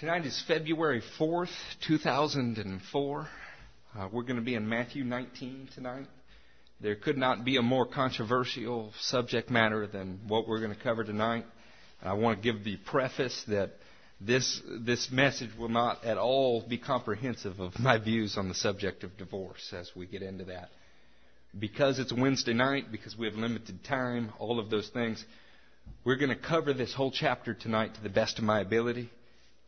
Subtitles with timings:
[0.00, 1.50] Tonight is February 4th,
[1.86, 3.28] 2004.
[3.94, 6.06] Uh, we're going to be in Matthew 19 tonight.
[6.80, 11.04] There could not be a more controversial subject matter than what we're going to cover
[11.04, 11.44] tonight.
[12.02, 13.72] I want to give the preface that
[14.22, 19.04] this, this message will not at all be comprehensive of my views on the subject
[19.04, 20.70] of divorce as we get into that.
[21.58, 25.22] Because it's Wednesday night, because we have limited time, all of those things,
[26.06, 29.10] we're going to cover this whole chapter tonight to the best of my ability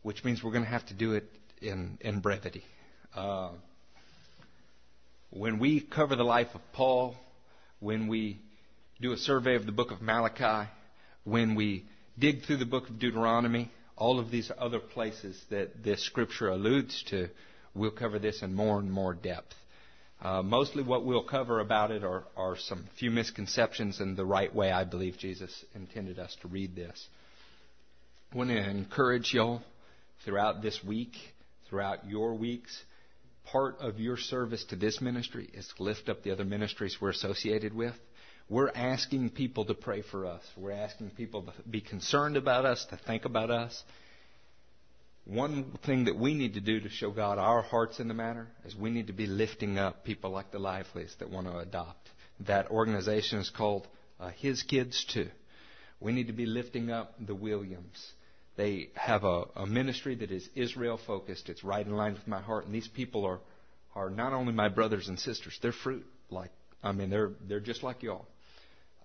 [0.03, 1.29] which means we're going to have to do it
[1.61, 2.63] in, in brevity.
[3.15, 3.49] Uh,
[5.29, 7.15] when we cover the life of Paul,
[7.79, 8.39] when we
[9.01, 10.69] do a survey of the book of Malachi,
[11.23, 11.85] when we
[12.19, 17.03] dig through the book of Deuteronomy, all of these other places that this scripture alludes
[17.09, 17.29] to,
[17.73, 19.55] we'll cover this in more and more depth.
[20.21, 24.53] Uh, mostly what we'll cover about it are, are some few misconceptions and the right
[24.53, 27.07] way I believe Jesus intended us to read this.
[28.31, 29.61] I want to encourage y'all
[30.23, 31.13] throughout this week,
[31.69, 32.83] throughout your weeks.
[33.45, 37.09] Part of your service to this ministry is to lift up the other ministries we're
[37.09, 37.93] associated with.
[38.49, 40.41] We're asking people to pray for us.
[40.57, 43.83] We're asking people to be concerned about us, to think about us.
[45.25, 48.47] One thing that we need to do to show God our hearts in the matter
[48.65, 52.09] is we need to be lifting up people like the Livelies that want to adopt.
[52.41, 53.87] That organization is called
[54.19, 55.29] uh, His Kids Too.
[56.01, 58.11] We need to be lifting up the Williams
[58.55, 61.49] they have a, a ministry that is Israel focused.
[61.49, 62.65] It's right in line with my heart.
[62.65, 63.39] And these people are,
[63.95, 66.51] are not only my brothers and sisters, they're fruit like,
[66.83, 68.27] I mean, they're, they're just like y'all.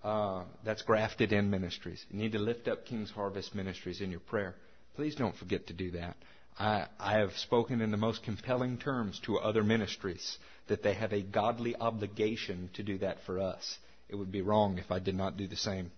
[0.03, 2.05] Uh, that's grafted in ministries.
[2.09, 4.55] You need to lift up King's Harvest Ministries in your prayer.
[4.95, 6.15] Please don't forget to do that.
[6.57, 11.11] I, I have spoken in the most compelling terms to other ministries that they have
[11.11, 13.77] a godly obligation to do that for us.
[14.07, 15.91] It would be wrong if I did not do the same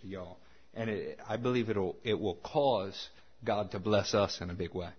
[0.00, 0.38] to y'all
[0.78, 3.08] and it, I believe it'll it will cause
[3.44, 4.90] God to bless us in a big way.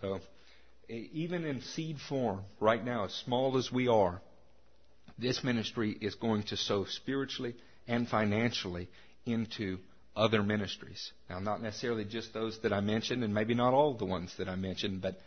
[0.00, 0.20] So,
[0.88, 4.20] even in seed form, right now, as small as we are,
[5.18, 7.54] this ministry is going to sow spiritually
[7.86, 8.88] and financially
[9.26, 9.78] into
[10.16, 11.12] other ministries.
[11.28, 14.48] Now, not necessarily just those that I mentioned, and maybe not all the ones that
[14.48, 15.20] I mentioned, but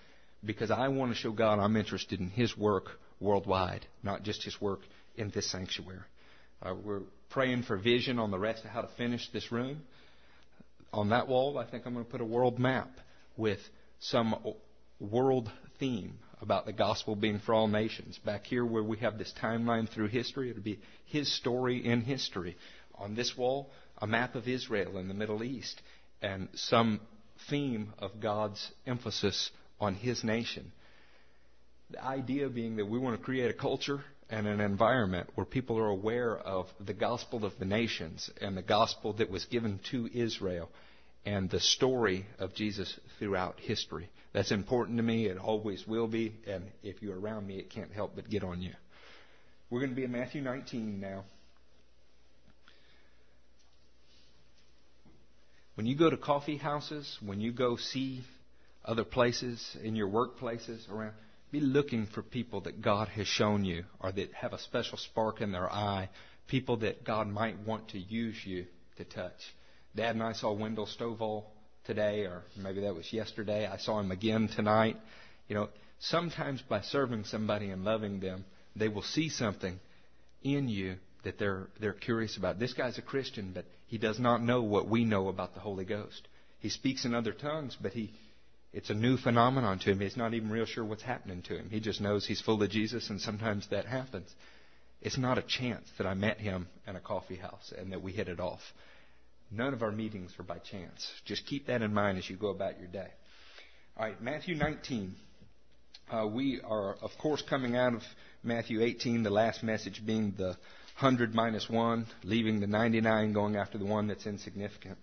[0.43, 2.85] because I want to show God I'm interested in His work
[3.19, 4.79] worldwide, not just His work
[5.15, 5.99] in this sanctuary.
[6.61, 9.81] Uh, we're praying for vision on the rest of how to finish this room.
[10.93, 12.89] On that wall, I think I'm going to put a world map
[13.37, 13.59] with
[13.99, 14.35] some
[14.99, 18.19] world theme about the gospel being for all nations.
[18.23, 22.55] Back here, where we have this timeline through history, it'll be his story in history.
[22.95, 25.81] On this wall, a map of Israel in the Middle East
[26.21, 27.01] and some
[27.49, 30.71] theme of God's emphasis on his nation.
[31.91, 35.77] The idea being that we want to create a culture and an environment where people
[35.77, 40.09] are aware of the gospel of the nations and the gospel that was given to
[40.13, 40.69] Israel
[41.25, 44.09] and the story of Jesus throughout history.
[44.33, 45.27] That's important to me.
[45.27, 46.35] It always will be.
[46.47, 48.73] And if you're around me, it can't help but get on you.
[49.69, 51.23] We're going to be in Matthew 19 now.
[55.75, 58.23] When you go to coffee houses, when you go see
[58.83, 61.13] other places in your workplaces around,
[61.51, 65.41] be looking for people that God has shown you or that have a special spark
[65.41, 66.09] in their eye,
[66.47, 68.65] people that God might want to use you
[68.97, 69.55] to touch.
[69.95, 71.45] Dad and I saw Wendell Stovall
[71.85, 73.67] today, or maybe that was yesterday.
[73.67, 74.97] I saw him again tonight.
[75.47, 75.69] You know,
[75.99, 78.45] sometimes by serving somebody and loving them,
[78.75, 79.79] they will see something
[80.43, 82.59] in you that they're they're curious about.
[82.59, 85.85] This guy's a Christian, but he does not know what we know about the Holy
[85.85, 86.27] Ghost.
[86.59, 88.13] He speaks in other tongues, but he
[88.75, 90.01] it's a new phenomenon to him.
[90.01, 91.69] He's not even real sure what's happening to him.
[91.69, 94.29] He just knows he's full of Jesus, and sometimes that happens.
[95.01, 98.11] It's not a chance that I met him in a coffee house and that we
[98.11, 98.59] hit it off.
[99.49, 101.09] None of our meetings are by chance.
[101.23, 103.07] Just keep that in mind as you go about your day.
[103.95, 105.15] All right, Matthew 19.
[106.11, 108.01] Uh, we are, of course, coming out of
[108.43, 110.57] Matthew 18, the last message being the
[110.99, 114.97] 100 minus 1, leaving the 99, going after the one that's insignificant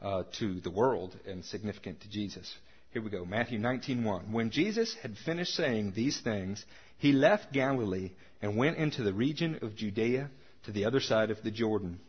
[0.00, 2.54] uh, to the world and significant to Jesus.
[2.96, 3.26] Here we go.
[3.26, 4.30] Matthew 19:1.
[4.32, 6.64] When Jesus had finished saying these things,
[6.96, 10.30] he left Galilee and went into the region of Judea
[10.62, 12.00] to the other side of the Jordan.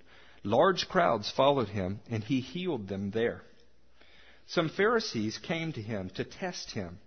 [0.45, 3.43] Large crowds followed him, and he healed them there.
[4.45, 6.99] Some Pharisees came to him to test him.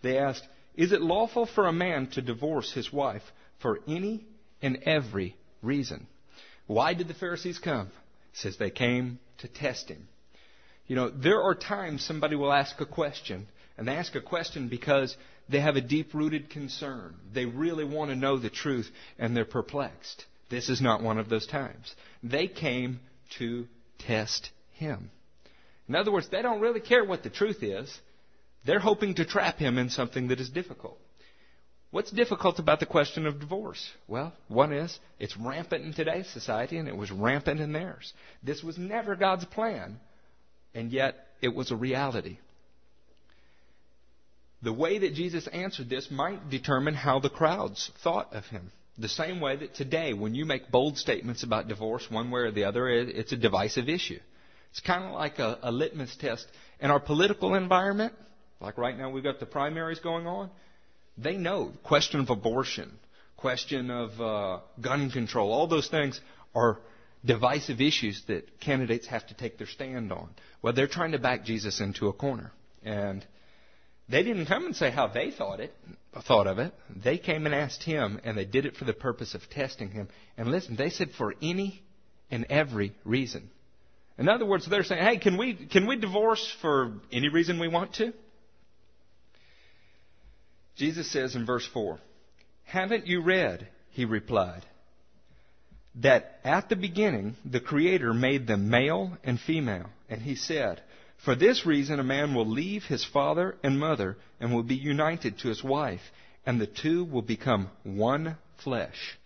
[0.00, 4.24] They asked, Is it lawful for a man to divorce his wife for any
[4.62, 6.06] and every reason?
[6.66, 7.88] Why did the Pharisees come?
[8.32, 10.08] It says they came to test him.
[10.86, 13.46] You know, there are times somebody will ask a question,
[13.76, 15.16] and they ask a question because
[15.48, 17.16] they have a deep rooted concern.
[17.32, 20.24] They really want to know the truth, and they're perplexed.
[20.48, 21.94] This is not one of those times.
[22.22, 23.00] They came
[23.38, 23.66] to
[23.98, 25.10] test him.
[25.88, 27.96] In other words, they don't really care what the truth is.
[28.64, 30.98] They're hoping to trap him in something that is difficult.
[31.90, 33.88] What's difficult about the question of divorce?
[34.08, 38.12] Well, one is it's rampant in today's society and it was rampant in theirs.
[38.42, 40.00] This was never God's plan,
[40.76, 42.38] and yet it was a reality.
[44.62, 48.70] The way that Jesus answered this might determine how the crowds thought of him.
[48.98, 52.50] The same way that today, when you make bold statements about divorce one way or
[52.50, 54.18] the other, it's a divisive issue.
[54.70, 56.46] It's kind of like a, a litmus test.
[56.80, 58.12] In our political environment,
[58.60, 60.50] like right now we've got the primaries going on,
[61.16, 62.90] they know the question of abortion,
[63.36, 66.20] question of uh, gun control, all those things
[66.54, 66.78] are
[67.26, 70.30] divisive issues that candidates have to take their stand on.
[70.62, 72.52] Well, they're trying to back Jesus into a corner.
[72.82, 73.26] And
[74.08, 75.74] they didn't come and say how they thought it,
[76.26, 76.72] thought of it.
[76.94, 80.08] They came and asked him, and they did it for the purpose of testing him.
[80.36, 81.82] And listen, they said for any
[82.30, 83.50] and every reason.
[84.18, 87.68] In other words, they're saying, "Hey, can we can we divorce for any reason we
[87.68, 88.14] want to?"
[90.76, 91.98] Jesus says in verse 4,
[92.64, 94.64] "Haven't you read?" he replied,
[95.96, 100.82] "that at the beginning the Creator made them male and female, and he said,
[101.24, 105.38] for this reason, a man will leave his father and mother and will be united
[105.38, 106.02] to his wife,
[106.44, 109.18] and the two will become one flesh.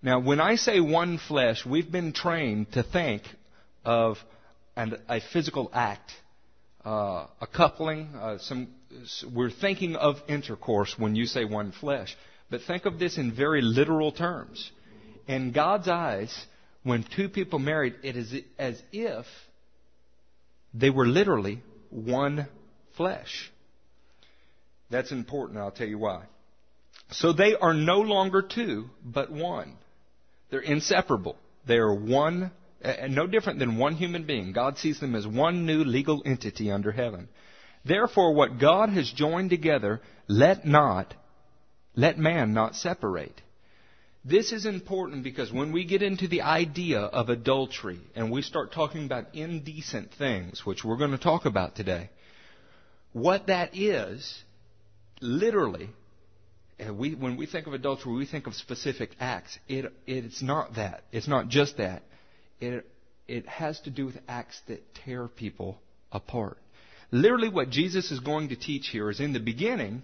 [0.00, 3.24] Now, when I say one flesh, we've been trained to think
[3.84, 4.16] of
[4.76, 6.12] an, a physical act,
[6.84, 8.14] uh, a coupling.
[8.14, 8.68] Uh, some,
[9.34, 12.16] we're thinking of intercourse when you say one flesh.
[12.48, 14.70] But think of this in very literal terms.
[15.28, 16.34] In God's eyes,
[16.82, 19.26] when two people married, it is as if
[20.72, 22.48] they were literally one
[22.96, 23.52] flesh.
[24.90, 26.24] That's important, I'll tell you why.
[27.10, 29.76] So they are no longer two, but one.
[30.50, 31.36] They're inseparable.
[31.66, 34.52] They are one, and no different than one human being.
[34.52, 37.28] God sees them as one new legal entity under heaven.
[37.84, 41.14] Therefore, what God has joined together, let not,
[41.94, 43.42] let man not separate.
[44.24, 48.72] This is important because when we get into the idea of adultery and we start
[48.72, 52.10] talking about indecent things, which we're going to talk about today,
[53.12, 54.42] what that is,
[55.20, 55.88] literally,
[56.92, 59.58] we, when we think of adultery, we think of specific acts.
[59.68, 61.04] It, it's not that.
[61.12, 62.02] It's not just that.
[62.60, 62.86] It,
[63.26, 65.80] it has to do with acts that tear people
[66.12, 66.58] apart.
[67.10, 70.02] Literally, what Jesus is going to teach here is in the beginning,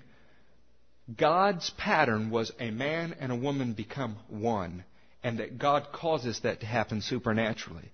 [1.17, 4.85] God's pattern was a man and a woman become one,
[5.23, 7.91] and that God causes that to happen supernaturally.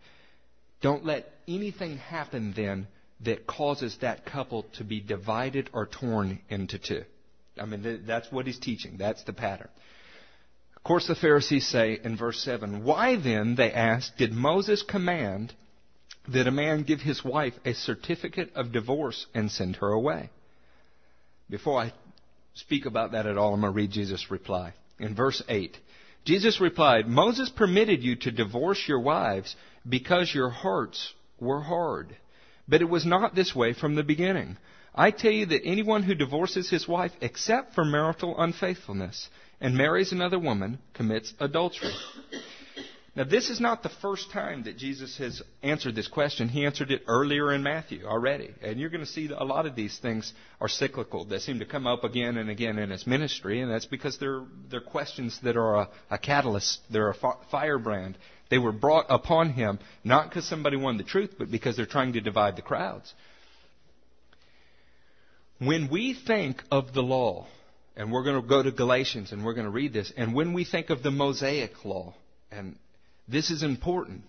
[0.80, 2.86] Don't let anything happen then
[3.22, 7.04] that causes that couple to be divided or torn into two.
[7.60, 8.96] I mean, that's what he's teaching.
[8.96, 9.68] That's the pattern.
[10.76, 15.52] Of course, the Pharisees say in verse 7, Why then, they ask, did Moses command
[16.28, 20.30] that a man give his wife a certificate of divorce and send her away?
[21.50, 21.92] Before I
[22.54, 24.74] speak about that at all, I'm going to read Jesus' reply.
[24.98, 25.76] In verse 8,
[26.24, 29.56] Jesus replied, Moses permitted you to divorce your wives
[29.88, 32.14] because your hearts were hard.
[32.68, 34.58] But it was not this way from the beginning.
[34.94, 39.28] I tell you that anyone who divorces his wife except for marital unfaithfulness
[39.60, 41.92] and marries another woman commits adultery.
[43.16, 46.48] Now, this is not the first time that Jesus has answered this question.
[46.48, 48.54] He answered it earlier in Matthew already.
[48.62, 51.24] And you're going to see a lot of these things are cyclical.
[51.24, 54.44] They seem to come up again and again in his ministry, and that's because they're,
[54.70, 58.16] they're questions that are a, a catalyst, they're a firebrand.
[58.48, 62.12] They were brought upon him not because somebody wanted the truth, but because they're trying
[62.12, 63.12] to divide the crowds.
[65.58, 67.48] When we think of the law,
[67.96, 70.52] and we're going to go to Galatians and we're going to read this, and when
[70.52, 72.14] we think of the Mosaic law,
[72.52, 72.76] and
[73.30, 74.22] this is important.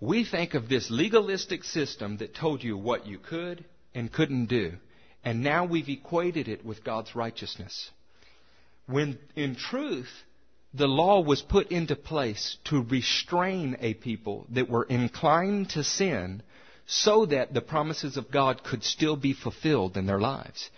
[0.00, 3.64] We think of this legalistic system that told you what you could
[3.94, 4.74] and couldn't do,
[5.24, 7.90] and now we've equated it with God's righteousness.
[8.86, 10.08] When in truth,
[10.72, 16.42] the law was put into place to restrain a people that were inclined to sin
[16.86, 20.70] so that the promises of God could still be fulfilled in their lives.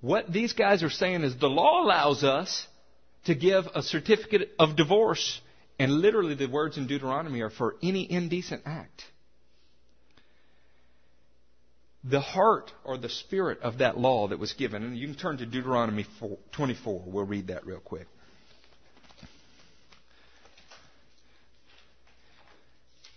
[0.00, 2.66] What these guys are saying is the law allows us
[3.24, 5.40] to give a certificate of divorce
[5.80, 9.02] and literally, the words in Deuteronomy are for any indecent act.
[12.04, 15.38] The heart or the spirit of that law that was given, and you can turn
[15.38, 16.04] to Deuteronomy
[16.52, 17.04] 24.
[17.06, 18.06] We'll read that real quick.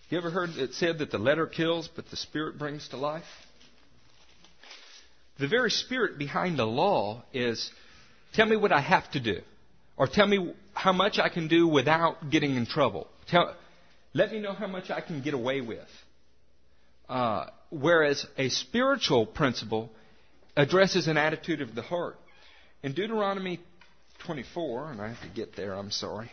[0.10, 3.26] You ever heard it said that the letter kills, but the spirit brings to life?
[5.38, 7.70] The very spirit behind the law is
[8.32, 9.42] tell me what I have to do.
[9.96, 13.08] Or tell me how much I can do without getting in trouble.
[13.28, 13.56] Tell,
[14.14, 15.88] let me know how much I can get away with.
[17.08, 19.92] Uh, whereas a spiritual principle
[20.56, 22.18] addresses an attitude of the heart.
[22.82, 23.60] In Deuteronomy
[24.26, 26.32] 24, and I have to get there, I'm sorry.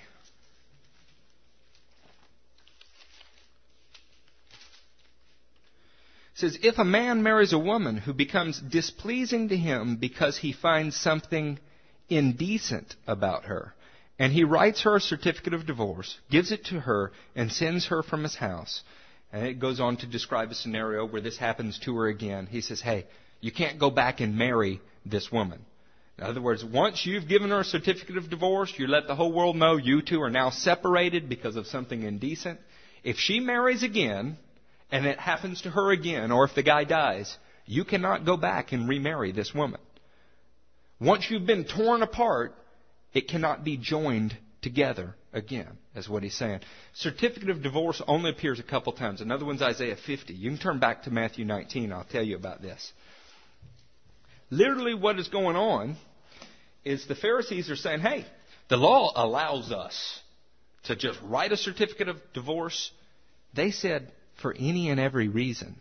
[6.41, 10.97] says, If a man marries a woman who becomes displeasing to him because he finds
[10.97, 11.59] something
[12.11, 13.75] indecent about her,
[14.19, 18.03] and he writes her a certificate of divorce, gives it to her, and sends her
[18.03, 18.83] from his house,
[19.33, 22.47] and it goes on to describe a scenario where this happens to her again.
[22.47, 23.07] He says, Hey,
[23.41, 25.65] you can't go back and marry this woman.
[26.19, 29.33] In other words, once you've given her a certificate of divorce, you let the whole
[29.33, 32.61] world know you two are now separated because of something indecent.
[33.03, 34.37] If she marries again,
[34.93, 38.73] and it happens to her again, or if the guy dies, you cannot go back
[38.73, 39.81] and remarry this woman.
[41.01, 42.55] Once you've been torn apart,
[43.15, 46.61] it cannot be joined together again, is what he's saying.
[46.95, 49.21] Certificate of divorce only appears a couple times.
[49.21, 50.35] Another one's Isaiah 50.
[50.35, 51.93] You can turn back to Matthew 19.
[51.93, 52.93] I'll tell you about this.
[54.51, 55.97] Literally, what is going on
[56.85, 58.27] is the Pharisees are saying, hey,
[58.69, 60.21] the law allows us
[60.85, 62.91] to just write a certificate of divorce.
[63.55, 65.77] They said, for any and every reason.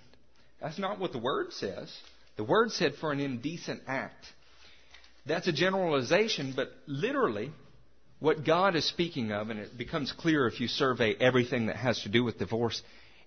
[0.62, 1.94] That's not what the Word says.
[2.38, 4.26] The Word said for an indecent act.
[5.30, 7.52] That's a generalization, but literally,
[8.20, 12.02] what God is speaking of, and it becomes clear if you survey everything that has
[12.02, 12.82] to do with divorce,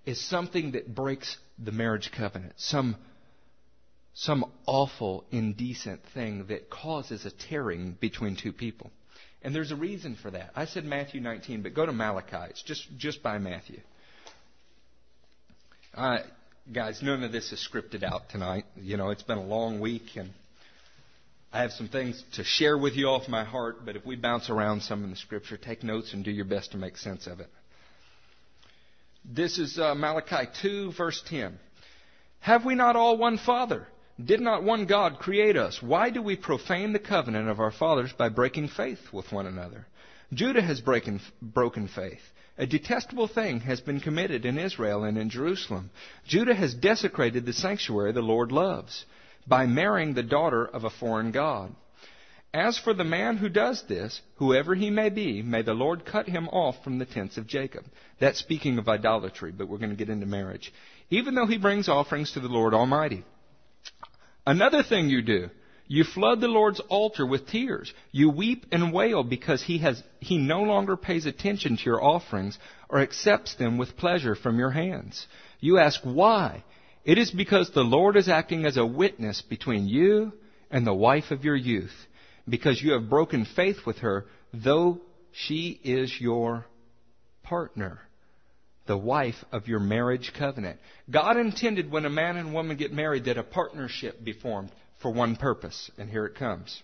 [0.04, 2.54] is something that breaks the marriage covenant.
[2.56, 2.97] Some,
[4.14, 8.90] some awful, indecent thing that causes a tearing between two people.
[9.40, 10.50] And there's a reason for that.
[10.56, 12.50] I said Matthew 19, but go to Malachi.
[12.50, 13.78] It's just, just by Matthew.
[15.94, 16.18] Uh,
[16.73, 18.64] guys, none of this is scripted out tonight.
[18.75, 20.30] You know, it's been a long week, and
[21.52, 24.49] I have some things to share with you off my heart, but if we bounce
[24.49, 27.40] around some in the scripture, take notes and do your best to make sense of
[27.40, 27.50] it.
[29.23, 31.59] This is uh, Malachi 2, verse 10.
[32.40, 33.87] Have we not all one Father?
[34.23, 35.82] Did not one God create us?
[35.82, 39.87] Why do we profane the covenant of our fathers by breaking faith with one another?
[40.32, 42.23] Judah has breaking, broken faith.
[42.56, 45.90] A detestable thing has been committed in Israel and in Jerusalem.
[46.26, 49.04] Judah has desecrated the sanctuary the Lord loves
[49.47, 51.75] by marrying the daughter of a foreign god.
[52.55, 56.29] As for the man who does this, whoever he may be, may the Lord cut
[56.29, 57.85] him off from the tents of Jacob.
[58.21, 60.73] That's speaking of idolatry, but we're going to get into marriage.
[61.09, 63.25] Even though he brings offerings to the Lord Almighty.
[64.47, 65.49] Another thing you do,
[65.87, 67.93] you flood the Lord's altar with tears.
[68.13, 72.59] You weep and wail because he has, he no longer pays attention to your offerings
[72.89, 75.27] or accepts them with pleasure from your hands.
[75.61, 76.65] You ask why?
[77.04, 80.32] It is because the Lord is acting as a witness between you
[80.71, 81.94] and the wife of your youth,
[82.49, 85.00] because you have broken faith with her, though
[85.32, 86.66] she is your
[87.42, 88.00] partner,
[88.87, 90.78] the wife of your marriage covenant.
[91.11, 95.11] God intended when a man and woman get married that a partnership be formed for
[95.12, 96.82] one purpose, and here it comes.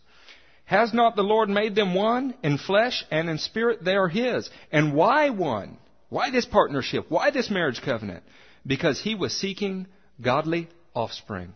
[0.64, 3.84] Has not the Lord made them one in flesh and in spirit?
[3.84, 4.50] They are His.
[4.72, 5.78] And why one?
[6.10, 7.06] Why this partnership?
[7.08, 8.25] Why this marriage covenant?
[8.66, 9.87] Because He was seeking
[10.20, 11.54] godly offspring.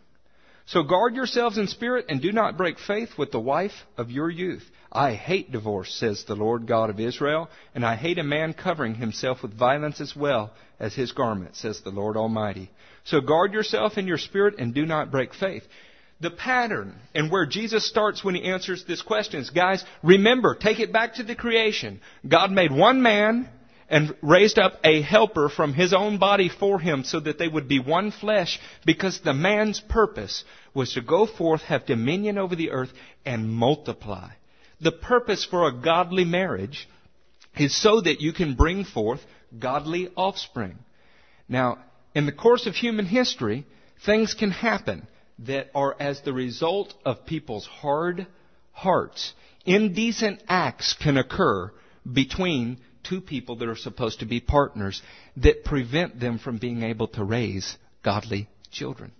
[0.66, 4.31] So guard yourselves in spirit and do not break faith with the wife of your
[4.31, 4.64] youth.
[4.90, 8.95] I hate divorce, says the Lord God of Israel, and I hate a man covering
[8.95, 12.71] himself with violence as well as his garment, says the Lord Almighty.
[13.04, 15.64] So guard yourself in your spirit and do not break faith
[16.23, 20.78] the pattern and where Jesus starts when he answers this question is, guys, remember, take
[20.78, 22.00] it back to the creation.
[22.26, 23.49] God made one man
[23.89, 27.69] and raised up a helper from his own body for him so that they would
[27.69, 32.71] be one flesh because the man's purpose was to go forth, have dominion over the
[32.71, 32.93] earth,
[33.25, 34.31] and multiply.
[34.81, 36.89] The purpose for a godly marriage
[37.57, 39.21] is so that you can bring forth
[39.59, 40.79] godly offspring.
[41.49, 41.79] Now,
[42.15, 43.67] in the course of human history,
[44.05, 45.07] things can happen
[45.41, 48.27] that are as the result of people's hard
[48.73, 49.33] hearts.
[49.65, 51.73] Indecent acts can occur
[52.11, 55.03] between two people that are supposed to be partners
[55.37, 59.13] that prevent them from being able to raise godly children.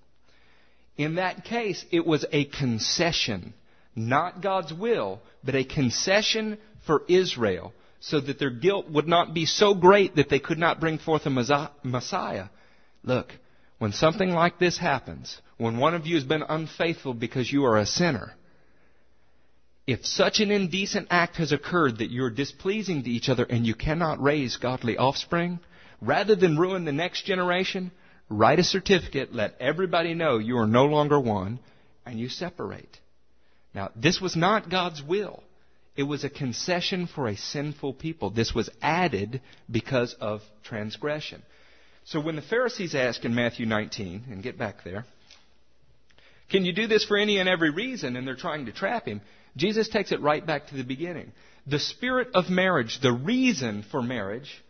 [0.97, 3.55] In that case, it was a concession,
[3.97, 9.47] not God's will, but a concession for Israel so that their guilt would not be
[9.47, 12.47] so great that they could not bring forth a Messiah.
[13.05, 13.33] Look,
[13.79, 17.79] when something like this happens, when one of you has been unfaithful because you are
[17.79, 18.35] a sinner,
[19.87, 23.75] if such an indecent act has occurred that you're displeasing to each other and you
[23.75, 25.59] cannot raise godly offspring,
[26.01, 27.91] rather than ruin the next generation,
[28.29, 31.59] write a certificate, let everybody know you are no longer one,
[32.07, 32.99] and you separate.
[33.75, 35.43] Now, this was not God's will.
[35.97, 38.31] It was a concession for a sinful people.
[38.31, 41.43] This was added because of transgression.
[42.05, 45.05] So when the Pharisees ask in Matthew 19, and get back there,
[46.51, 48.17] can you do this for any and every reason?
[48.17, 49.21] And they're trying to trap him.
[49.57, 51.33] Jesus takes it right back to the beginning.
[51.67, 54.63] The spirit of marriage, the reason for marriage,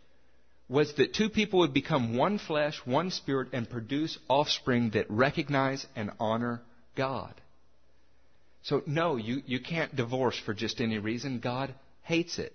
[0.68, 5.86] was that two people would become one flesh, one spirit, and produce offspring that recognize
[5.94, 6.62] and honor
[6.96, 7.34] God.
[8.62, 11.40] So, no, you, you can't divorce for just any reason.
[11.40, 12.54] God hates it.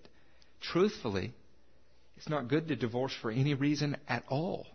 [0.62, 1.34] Truthfully,
[2.16, 4.66] it's not good to divorce for any reason at all.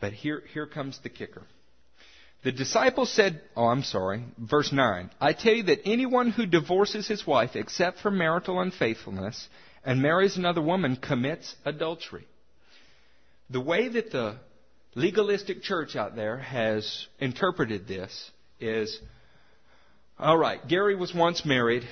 [0.00, 1.42] But here, here comes the kicker.
[2.42, 7.06] The disciples said, oh, I'm sorry, verse 9, I tell you that anyone who divorces
[7.06, 9.46] his wife except for marital unfaithfulness
[9.84, 12.26] and marries another woman commits adultery.
[13.50, 14.36] The way that the
[14.94, 18.98] legalistic church out there has interpreted this is,
[20.18, 21.82] all right, Gary was once married,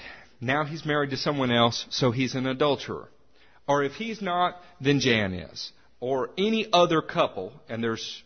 [0.41, 3.11] now he's married to someone else, so he's an adulterer.
[3.67, 5.73] Or if he's not, then Jan is.
[6.01, 8.23] Or any other couple, and there's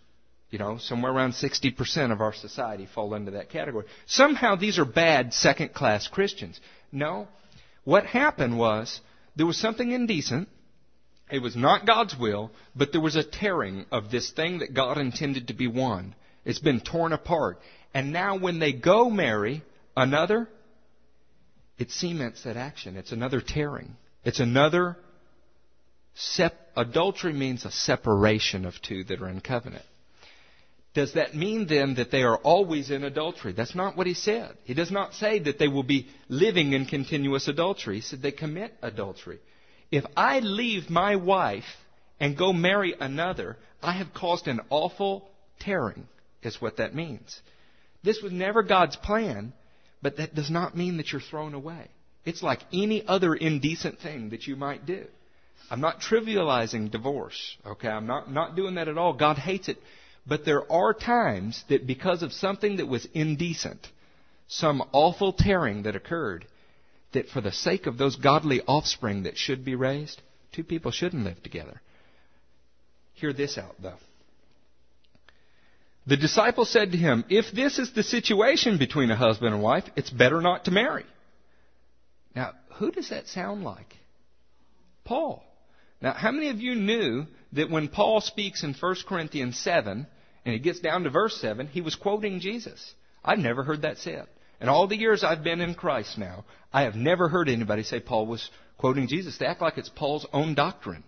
[0.52, 3.87] you know, somewhere around 60% of our society fall into that category.
[4.04, 6.61] Somehow these are bad second class Christians.
[6.92, 7.26] No.
[7.85, 9.00] What happened was
[9.35, 10.50] there was something indecent.
[11.30, 14.99] It was not God's will, but there was a tearing of this thing that God
[14.99, 16.14] intended to be one.
[16.44, 17.59] It's been torn apart.
[17.94, 19.62] And now when they go marry
[19.97, 20.50] another,
[21.78, 22.99] it cements that action.
[22.99, 23.97] It's another tearing.
[24.23, 24.99] It's another
[26.14, 29.87] sep- adultery means a separation of two that are in covenant.
[30.94, 33.52] Does that mean then that they are always in adultery?
[33.52, 34.56] That's not what he said.
[34.64, 37.96] He does not say that they will be living in continuous adultery.
[37.96, 39.38] He said they commit adultery.
[39.90, 41.64] If I leave my wife
[42.20, 45.28] and go marry another, I have caused an awful
[45.61, 46.08] tearing,
[46.42, 47.40] is what that means.
[48.04, 49.54] This was never God's plan,
[50.02, 51.88] but that does not mean that you're thrown away.
[52.25, 55.06] It's like any other indecent thing that you might do.
[55.70, 57.88] I'm not trivializing divorce, okay?
[57.88, 59.14] I'm not, not doing that at all.
[59.14, 59.78] God hates it.
[60.26, 63.88] But there are times that because of something that was indecent,
[64.47, 66.47] some awful tearing that occurred,
[67.12, 71.25] that for the sake of those godly offspring that should be raised, two people shouldn't
[71.25, 71.81] live together.
[73.14, 73.99] Hear this out, though.
[76.07, 79.85] The disciple said to him, If this is the situation between a husband and wife,
[79.94, 81.05] it's better not to marry.
[82.35, 83.96] Now, who does that sound like?
[85.05, 85.44] Paul.
[86.01, 90.07] Now, how many of you knew that when Paul speaks in 1 Corinthians 7,
[90.44, 92.94] and he gets down to verse 7, he was quoting Jesus?
[93.24, 94.26] I've never heard that said.
[94.61, 98.00] In all the years I've been in Christ now, I have never heard anybody say
[98.00, 99.38] Paul was quoting Jesus.
[99.38, 101.05] They act like it's Paul's own doctrine.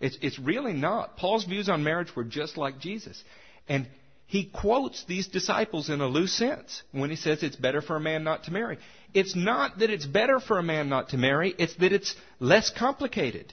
[0.00, 1.16] It's, it's really not.
[1.16, 3.22] Paul's views on marriage were just like Jesus.
[3.68, 3.86] And
[4.26, 8.00] he quotes these disciples in a loose sense when he says it's better for a
[8.00, 8.78] man not to marry.
[9.12, 12.70] It's not that it's better for a man not to marry, it's that it's less
[12.70, 13.52] complicated.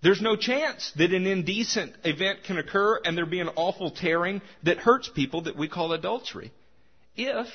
[0.00, 4.40] There's no chance that an indecent event can occur and there be an awful tearing
[4.62, 6.52] that hurts people that we call adultery.
[7.16, 7.48] If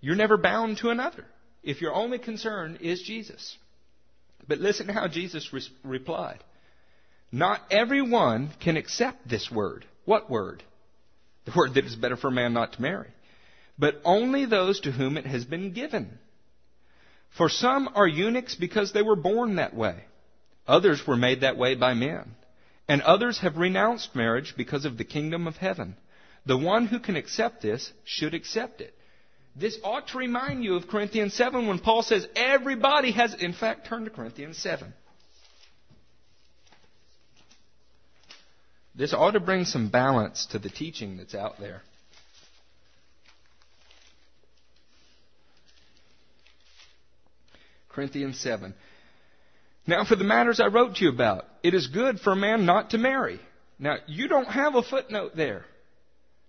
[0.00, 1.24] you're never bound to another.
[1.62, 3.56] If your only concern is Jesus.
[4.48, 6.42] But listen to how Jesus re- replied.
[7.30, 9.84] Not everyone can accept this word.
[10.04, 10.64] What word?
[11.44, 13.10] The word that is better for a man not to marry.
[13.78, 16.18] But only those to whom it has been given.
[17.36, 20.04] For some are eunuchs because they were born that way
[20.70, 22.36] Others were made that way by men.
[22.86, 25.96] And others have renounced marriage because of the kingdom of heaven.
[26.46, 28.94] The one who can accept this should accept it.
[29.56, 33.88] This ought to remind you of Corinthians 7 when Paul says everybody has, in fact,
[33.88, 34.94] turn to Corinthians 7.
[38.94, 41.82] This ought to bring some balance to the teaching that's out there.
[47.88, 48.72] Corinthians 7.
[49.86, 52.66] Now, for the matters I wrote to you about, it is good for a man
[52.66, 53.40] not to marry.
[53.78, 55.64] Now, you don't have a footnote there.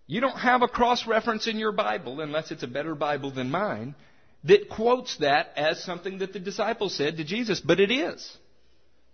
[0.06, 3.50] You don't have a cross reference in your Bible, unless it's a better Bible than
[3.50, 3.96] mine,
[4.44, 8.38] that quotes that as something that the disciples said to Jesus, but it is.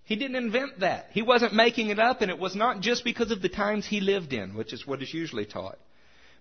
[0.05, 1.07] He didn't invent that.
[1.11, 3.99] He wasn't making it up, and it was not just because of the times he
[3.99, 5.77] lived in, which is what is usually taught.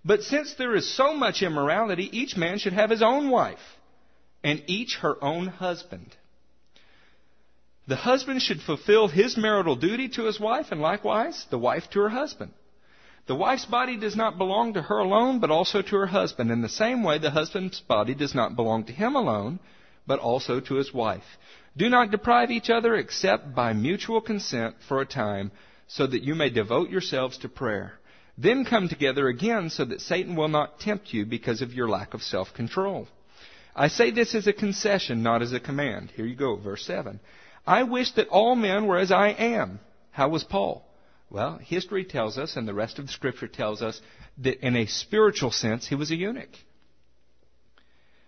[0.05, 3.59] But since there is so much immorality, each man should have his own wife,
[4.45, 6.15] and each her own husband.
[7.89, 12.01] The husband should fulfill his marital duty to his wife, and likewise the wife to
[12.01, 12.53] her husband.
[13.27, 16.51] The wife's body does not belong to her alone, but also to her husband.
[16.51, 19.61] In the same way, the husband's body does not belong to him alone,
[20.07, 21.39] but also to his wife.
[21.77, 25.53] Do not deprive each other except by mutual consent for a time,
[25.89, 27.99] so that you may devote yourselves to prayer.
[28.39, 32.15] Then come together again so that Satan will not tempt you because of your lack
[32.15, 33.09] of self control.
[33.75, 36.11] I say this as a concession, not as a command.
[36.17, 37.21] Here you go, verse 7.
[37.67, 39.81] I wish that all men were as I am.
[40.11, 40.87] How was Paul?
[41.29, 44.01] Well, history tells us, and the rest of the scripture tells us,
[44.39, 46.55] that in a spiritual sense, he was a eunuch.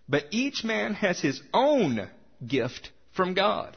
[0.09, 2.09] But each man has his own
[2.45, 3.77] gift from God.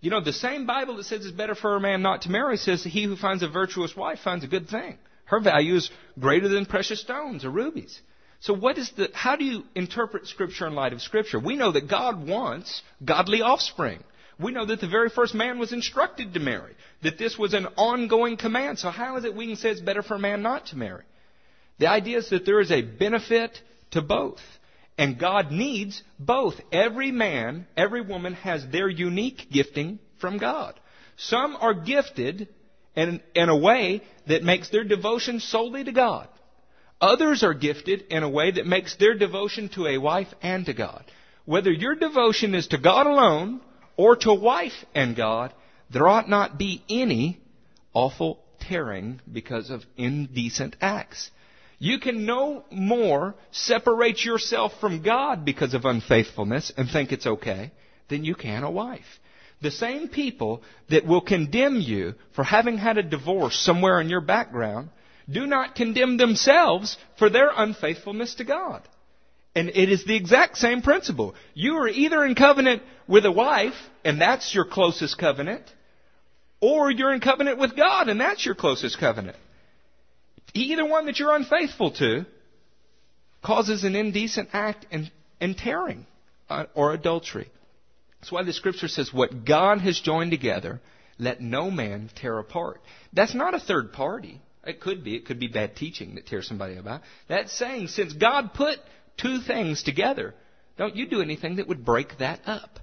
[0.00, 2.56] You know, the same Bible that says it's better for a man not to marry
[2.56, 4.98] says that he who finds a virtuous wife finds a good thing.
[5.24, 8.00] Her value is greater than precious stones or rubies.
[8.40, 11.40] So what is the, how do you interpret Scripture in light of Scripture?
[11.40, 14.04] We know that God wants godly offspring.
[14.38, 17.66] We know that the very first man was instructed to marry, that this was an
[17.76, 18.78] ongoing command.
[18.78, 21.04] So how is it we can say it's better for a man not to marry?
[21.78, 23.60] The idea is that there is a benefit
[23.92, 24.40] to both.
[24.96, 26.54] And God needs both.
[26.70, 30.78] Every man, every woman has their unique gifting from God.
[31.16, 32.48] Some are gifted
[32.94, 36.28] in, in a way that makes their devotion solely to God.
[37.00, 40.74] Others are gifted in a way that makes their devotion to a wife and to
[40.74, 41.04] God.
[41.44, 43.60] Whether your devotion is to God alone
[43.96, 45.52] or to wife and God,
[45.90, 47.40] there ought not be any
[47.92, 51.30] awful tearing because of indecent acts.
[51.78, 57.72] You can no more separate yourself from God because of unfaithfulness and think it's okay
[58.08, 59.20] than you can a wife.
[59.60, 64.20] The same people that will condemn you for having had a divorce somewhere in your
[64.20, 64.90] background
[65.30, 68.82] do not condemn themselves for their unfaithfulness to God.
[69.54, 71.34] And it is the exact same principle.
[71.54, 75.62] You are either in covenant with a wife, and that's your closest covenant,
[76.60, 79.36] or you're in covenant with God, and that's your closest covenant.
[80.54, 82.26] Either one that you're unfaithful to
[83.42, 86.06] causes an indecent act and, and tearing
[86.48, 87.48] uh, or adultery.
[88.20, 90.80] That's why the scripture says, What God has joined together,
[91.18, 92.80] let no man tear apart.
[93.12, 94.40] That's not a third party.
[94.66, 95.14] It could be.
[95.14, 97.02] It could be bad teaching that tears somebody about.
[97.28, 98.78] That's saying, since God put
[99.16, 100.34] two things together,
[100.76, 102.80] don't you do anything that would break that up.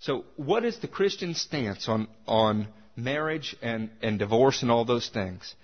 [0.00, 5.08] So, what is the Christian stance on, on marriage and, and divorce and all those
[5.08, 5.54] things?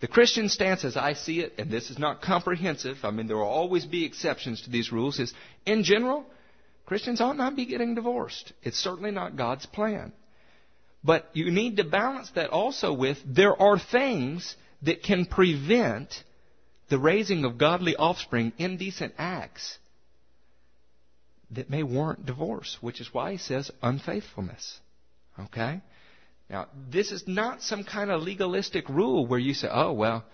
[0.00, 3.36] The Christian stance, as I see it, and this is not comprehensive, I mean, there
[3.36, 5.34] will always be exceptions to these rules, is
[5.66, 6.24] in general,
[6.86, 8.52] Christians ought not be getting divorced.
[8.62, 10.12] It's certainly not God's plan.
[11.04, 16.22] But you need to balance that also with there are things that can prevent
[16.90, 19.78] the raising of godly offspring, indecent acts
[21.52, 24.78] that may warrant divorce, which is why he says unfaithfulness.
[25.38, 25.80] Okay?
[26.50, 30.24] Now, this is not some kind of legalistic rule where you say, oh, well,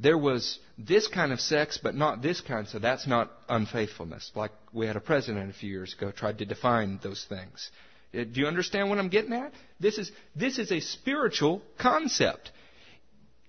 [0.00, 4.32] there was this kind of sex, but not this kind, so that's not unfaithfulness.
[4.34, 7.70] Like we had a president a few years ago tried to define those things.
[8.12, 9.52] Uh, do you understand what I'm getting at?
[9.78, 12.50] This is, this is a spiritual concept.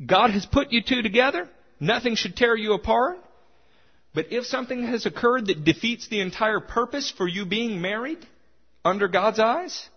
[0.06, 1.50] God has put you two together.
[1.84, 3.18] Nothing should tear you apart.
[4.14, 8.26] But if something has occurred that defeats the entire purpose for you being married
[8.86, 9.90] under God's eyes,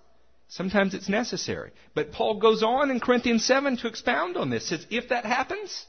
[0.49, 1.71] sometimes it's necessary.
[1.95, 4.69] But Paul goes on in Corinthians 7 to expound on this.
[4.69, 5.87] Says, if that happens,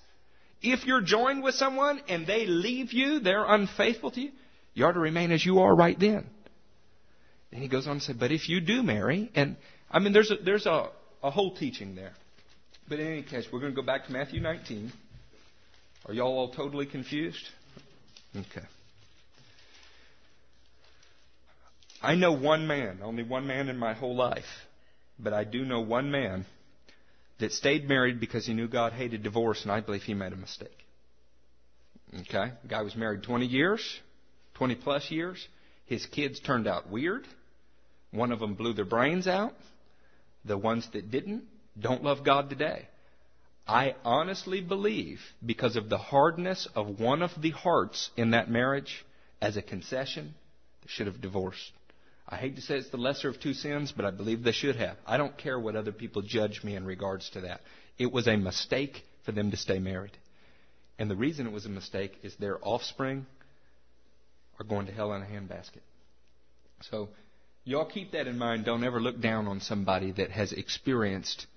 [0.61, 4.31] if you're joined with someone and they leave you, they're unfaithful to you,
[4.75, 6.27] you are to remain as you are right then.
[7.51, 9.55] And he goes on to say, but if you do marry, and
[9.89, 10.89] I mean, there's a, there's a,
[11.23, 12.13] a whole teaching there.
[12.87, 14.91] But in any case, we're going to go back to Matthew 19.
[16.07, 17.43] Are y'all all totally confused?
[18.35, 18.65] Okay.
[22.01, 24.45] I know one man, only one man in my whole life,
[25.19, 26.45] but I do know one man
[27.39, 30.37] that stayed married because he knew God hated divorce, and I believe he made a
[30.37, 30.85] mistake.
[32.13, 32.51] Okay?
[32.61, 33.99] The guy was married 20 years,
[34.55, 35.45] 20 plus years.
[35.85, 37.25] His kids turned out weird.
[38.11, 39.53] One of them blew their brains out.
[40.45, 41.43] The ones that didn't
[41.79, 42.87] don't love God today.
[43.67, 49.05] I honestly believe, because of the hardness of one of the hearts in that marriage,
[49.41, 50.35] as a concession,
[50.81, 51.71] they should have divorced.
[52.29, 54.75] I hate to say it's the lesser of two sins, but I believe they should
[54.75, 54.97] have.
[55.05, 57.61] I don't care what other people judge me in regards to that.
[57.97, 60.17] It was a mistake for them to stay married.
[60.99, 63.25] And the reason it was a mistake is their offspring
[64.59, 65.81] are going to hell in a handbasket.
[66.81, 67.09] So
[67.67, 68.63] Y'all keep that in mind.
[68.63, 71.47] Don't ever look down on somebody that has experienced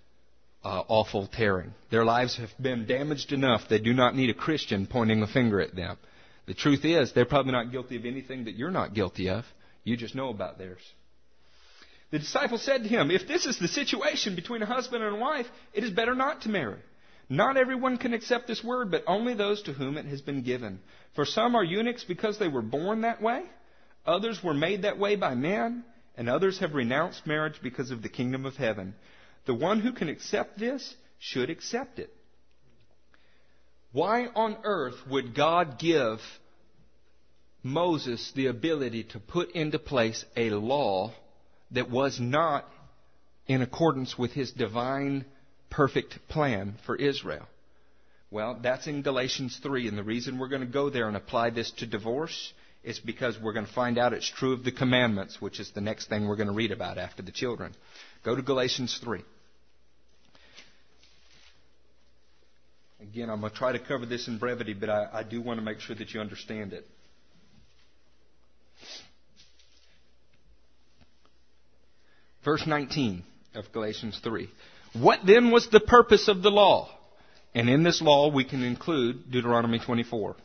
[0.64, 1.72] uh, awful tearing.
[1.90, 3.62] Their lives have been damaged enough.
[3.68, 5.96] They do not need a Christian pointing a finger at them.
[6.46, 9.44] The truth is, they're probably not guilty of anything that you're not guilty of.
[9.84, 10.82] You just know about theirs.
[12.10, 15.18] The disciple said to him, If this is the situation between a husband and a
[15.18, 16.78] wife, it is better not to marry.
[17.28, 20.80] Not everyone can accept this word, but only those to whom it has been given.
[21.14, 23.44] For some are eunuchs because they were born that way.
[24.04, 25.84] Others were made that way by men
[26.16, 28.94] and others have renounced marriage because of the kingdom of heaven.
[29.46, 32.12] The one who can accept this should accept it.
[33.92, 36.20] Why on earth would God give
[37.62, 41.12] Moses the ability to put into place a law
[41.72, 42.68] that was not
[43.46, 45.24] in accordance with his divine
[45.70, 47.46] perfect plan for Israel?
[48.30, 51.50] Well, that's in Galatians 3, and the reason we're going to go there and apply
[51.50, 52.52] this to divorce
[52.84, 55.80] is because we're going to find out it's true of the commandments, which is the
[55.80, 57.74] next thing we're going to read about after the children.
[58.24, 59.22] Go to Galatians 3.
[63.02, 65.58] Again, I'm going to try to cover this in brevity, but I, I do want
[65.58, 66.86] to make sure that you understand it.
[72.44, 73.22] Verse 19
[73.54, 74.48] of Galatians 3.
[74.94, 76.90] What then was the purpose of the law?
[77.54, 80.36] And in this law, we can include Deuteronomy 24,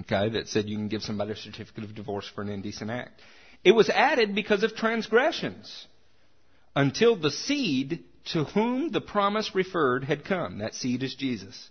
[0.00, 3.20] okay, that said you can give somebody a certificate of divorce for an indecent act.
[3.64, 5.86] It was added because of transgressions
[6.74, 8.02] until the seed
[8.32, 10.58] to whom the promise referred had come.
[10.58, 11.70] That seed is Jesus.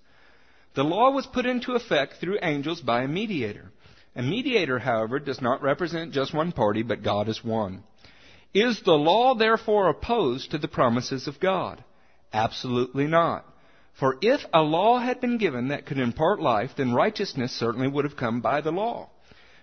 [0.73, 3.71] The law was put into effect through angels by a mediator.
[4.15, 7.83] A mediator, however, does not represent just one party, but God is one.
[8.53, 11.83] Is the law therefore opposed to the promises of God?
[12.33, 13.45] Absolutely not.
[13.93, 18.05] For if a law had been given that could impart life, then righteousness certainly would
[18.05, 19.09] have come by the law.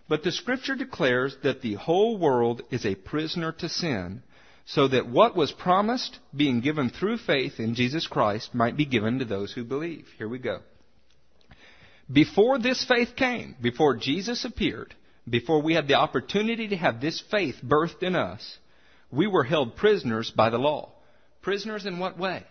[0.08, 4.22] But the scripture declares that the whole world is a prisoner to sin,
[4.64, 9.18] so that what was promised, being given through faith in Jesus Christ, might be given
[9.18, 10.06] to those who believe.
[10.18, 10.60] Here we go.
[12.10, 14.94] Before this faith came, before Jesus appeared,
[15.28, 18.58] before we had the opportunity to have this faith birthed in us,
[19.10, 20.90] we were held prisoners by the law.
[21.42, 22.44] Prisoners in what way?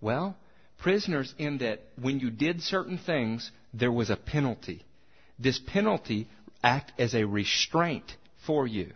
[0.00, 0.36] Well,
[0.78, 4.84] prisoners in that when you did certain things, there was a penalty.
[5.38, 6.28] This penalty
[6.62, 8.92] act as a restraint for you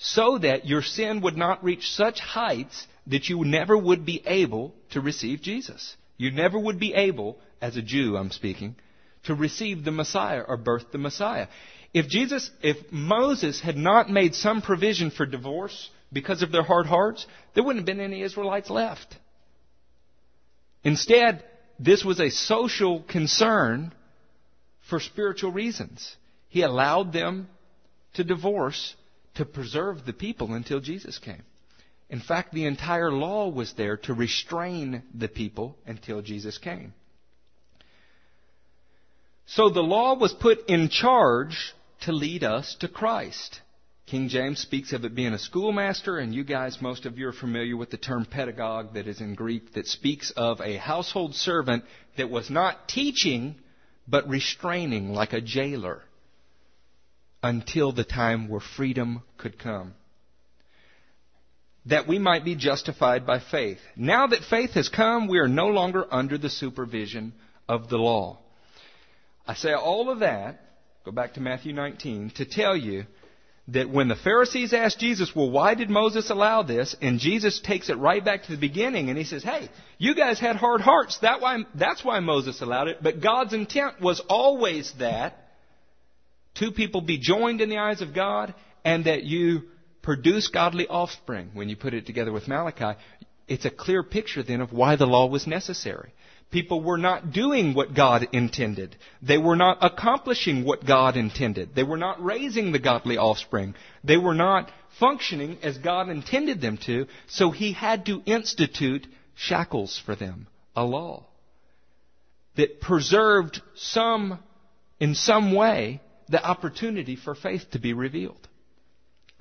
[0.00, 4.74] so that your sin would not reach such heights that you never would be able
[4.90, 5.94] to receive Jesus.
[6.16, 8.76] You never would be able, as a Jew I'm speaking,
[9.24, 11.48] to receive the Messiah or birth the Messiah.
[11.92, 16.86] If Jesus, if Moses had not made some provision for divorce because of their hard
[16.86, 19.16] hearts, there wouldn't have been any Israelites left.
[20.84, 21.44] Instead,
[21.78, 23.92] this was a social concern
[24.88, 26.16] for spiritual reasons.
[26.48, 27.48] He allowed them
[28.14, 28.94] to divorce
[29.34, 31.42] to preserve the people until Jesus came.
[32.08, 36.92] In fact, the entire law was there to restrain the people until Jesus came.
[39.50, 43.60] So the law was put in charge to lead us to Christ.
[44.06, 47.32] King James speaks of it being a schoolmaster, and you guys, most of you are
[47.32, 51.84] familiar with the term pedagogue that is in Greek that speaks of a household servant
[52.16, 53.56] that was not teaching,
[54.06, 56.02] but restraining like a jailer
[57.42, 59.94] until the time where freedom could come.
[61.86, 63.80] That we might be justified by faith.
[63.96, 67.32] Now that faith has come, we are no longer under the supervision
[67.68, 68.38] of the law.
[69.46, 70.60] I say all of that,
[71.04, 73.04] go back to Matthew 19, to tell you
[73.68, 76.96] that when the Pharisees asked Jesus, well, why did Moses allow this?
[77.00, 80.40] And Jesus takes it right back to the beginning and he says, hey, you guys
[80.40, 81.18] had hard hearts.
[81.18, 82.98] That why, that's why Moses allowed it.
[83.02, 85.36] But God's intent was always that
[86.54, 89.62] two people be joined in the eyes of God and that you
[90.02, 91.50] produce godly offspring.
[91.54, 92.98] When you put it together with Malachi,
[93.46, 96.12] it's a clear picture then of why the law was necessary.
[96.50, 98.96] People were not doing what God intended.
[99.22, 101.74] They were not accomplishing what God intended.
[101.74, 103.74] They were not raising the godly offspring.
[104.02, 110.00] They were not functioning as God intended them to, so He had to institute shackles
[110.04, 111.24] for them, a law
[112.56, 114.38] that preserved some,
[114.98, 118.48] in some way, the opportunity for faith to be revealed.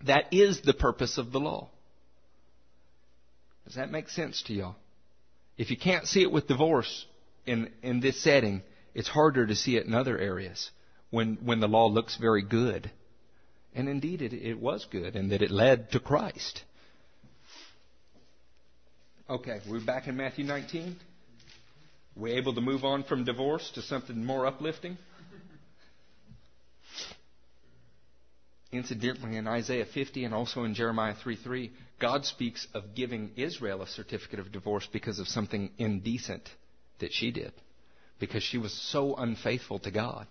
[0.05, 1.69] That is the purpose of the law.
[3.65, 4.75] Does that make sense to y'all?
[5.59, 7.05] If you can't see it with divorce
[7.45, 8.63] in, in this setting,
[8.95, 10.71] it's harder to see it in other areas
[11.09, 12.89] when, when the law looks very good.
[13.75, 16.63] And indeed, it, it was good, and that it led to Christ.
[19.29, 20.95] Okay, we're back in Matthew 19.
[22.15, 24.97] We're able to move on from divorce to something more uplifting.
[28.71, 33.87] Incidentally, in Isaiah 50 and also in Jeremiah 3:3, God speaks of giving Israel a
[33.87, 36.47] certificate of divorce because of something indecent
[36.99, 37.51] that she did,
[38.19, 40.27] because she was so unfaithful to God.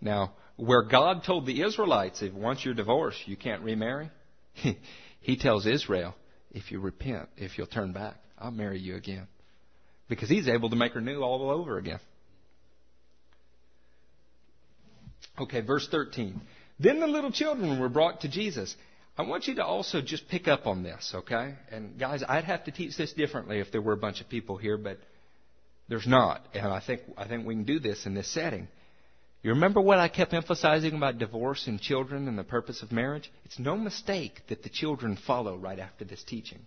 [0.00, 4.10] Now, where God told the Israelites, if once you're divorced, you can't remarry,
[5.20, 6.14] he tells Israel,
[6.52, 9.26] if you repent, if you'll turn back, I'll marry you again.
[10.08, 11.98] Because he's able to make her new all over again.
[15.40, 16.40] Okay, verse 13.
[16.78, 18.74] Then the little children were brought to Jesus.
[19.16, 21.54] I want you to also just pick up on this, okay?
[21.70, 24.56] And guys, I'd have to teach this differently if there were a bunch of people
[24.56, 24.98] here, but
[25.88, 26.44] there's not.
[26.52, 28.66] And I think, I think we can do this in this setting.
[29.42, 33.30] You remember what I kept emphasizing about divorce and children and the purpose of marriage?
[33.44, 36.60] It's no mistake that the children follow right after this teaching.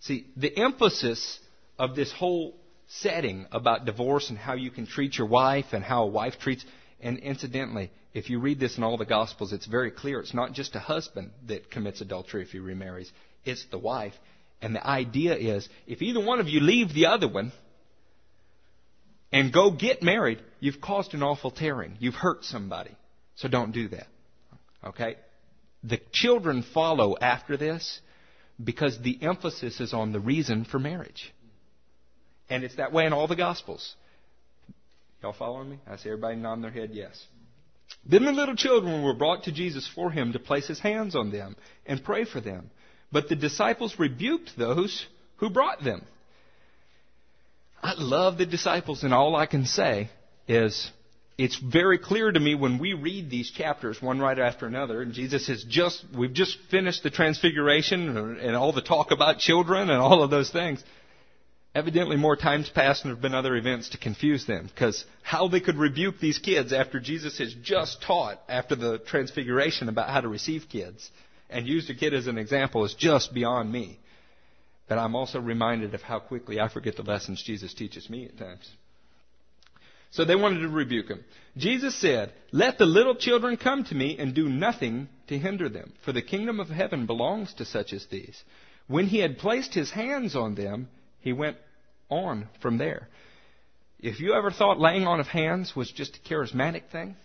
[0.00, 1.38] See, the emphasis
[1.78, 2.56] of this whole
[2.88, 6.64] setting about divorce and how you can treat your wife and how a wife treats.
[7.02, 10.20] And incidentally, if you read this in all the Gospels, it's very clear.
[10.20, 13.10] It's not just a husband that commits adultery if he remarries,
[13.44, 14.14] it's the wife.
[14.60, 17.52] And the idea is if either one of you leave the other one
[19.32, 21.96] and go get married, you've caused an awful tearing.
[21.98, 22.94] You've hurt somebody.
[23.36, 24.06] So don't do that.
[24.84, 25.16] Okay?
[25.82, 28.00] The children follow after this
[28.62, 31.32] because the emphasis is on the reason for marriage.
[32.50, 33.94] And it's that way in all the Gospels.
[35.22, 35.78] Y'all following me?
[35.86, 37.22] I see everybody nodding their head yes.
[38.06, 41.30] Then the little children were brought to Jesus for him to place his hands on
[41.30, 42.70] them and pray for them.
[43.12, 45.06] But the disciples rebuked those
[45.36, 46.02] who brought them.
[47.82, 50.10] I love the disciples, and all I can say
[50.46, 50.90] is
[51.38, 55.12] it's very clear to me when we read these chapters one right after another, and
[55.12, 60.00] Jesus has just, we've just finished the transfiguration and all the talk about children and
[60.00, 60.84] all of those things.
[61.74, 64.66] Evidently, more times passed and there have been other events to confuse them.
[64.66, 69.88] Because how they could rebuke these kids after Jesus has just taught after the transfiguration
[69.88, 71.10] about how to receive kids
[71.48, 73.98] and used a kid as an example is just beyond me.
[74.88, 78.36] But I'm also reminded of how quickly I forget the lessons Jesus teaches me at
[78.36, 78.68] times.
[80.10, 81.24] So they wanted to rebuke him.
[81.56, 85.92] Jesus said, Let the little children come to me and do nothing to hinder them,
[86.04, 88.42] for the kingdom of heaven belongs to such as these.
[88.88, 90.88] When he had placed his hands on them,
[91.20, 91.56] he went
[92.08, 93.08] on from there.
[93.98, 97.16] If you ever thought laying on of hands was just a charismatic thing,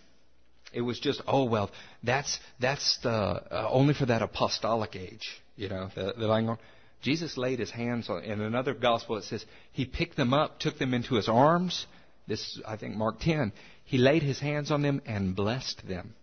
[0.72, 1.70] it was just, oh well,
[2.02, 6.58] that's that's the uh, only for that apostolic age, you know, the, the laying on.
[7.02, 8.24] Jesus laid his hands on.
[8.24, 11.86] In another gospel, it says he picked them up, took them into his arms,
[12.26, 13.52] this, I think, Mark 10.
[13.84, 16.14] He laid his hands on them and blessed them.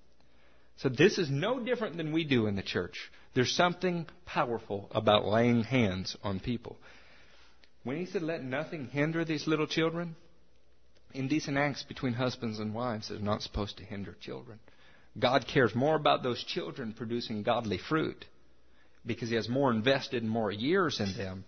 [0.78, 3.12] So this is no different than we do in the church.
[3.34, 6.78] There's something powerful about laying hands on people.
[7.84, 10.16] When he said, let nothing hinder these little children,
[11.14, 14.60] indecent acts between husbands and wives is not supposed to hinder children.
[15.20, 18.26] God cares more about those children producing godly fruit
[19.06, 21.44] because he has more invested and more years in them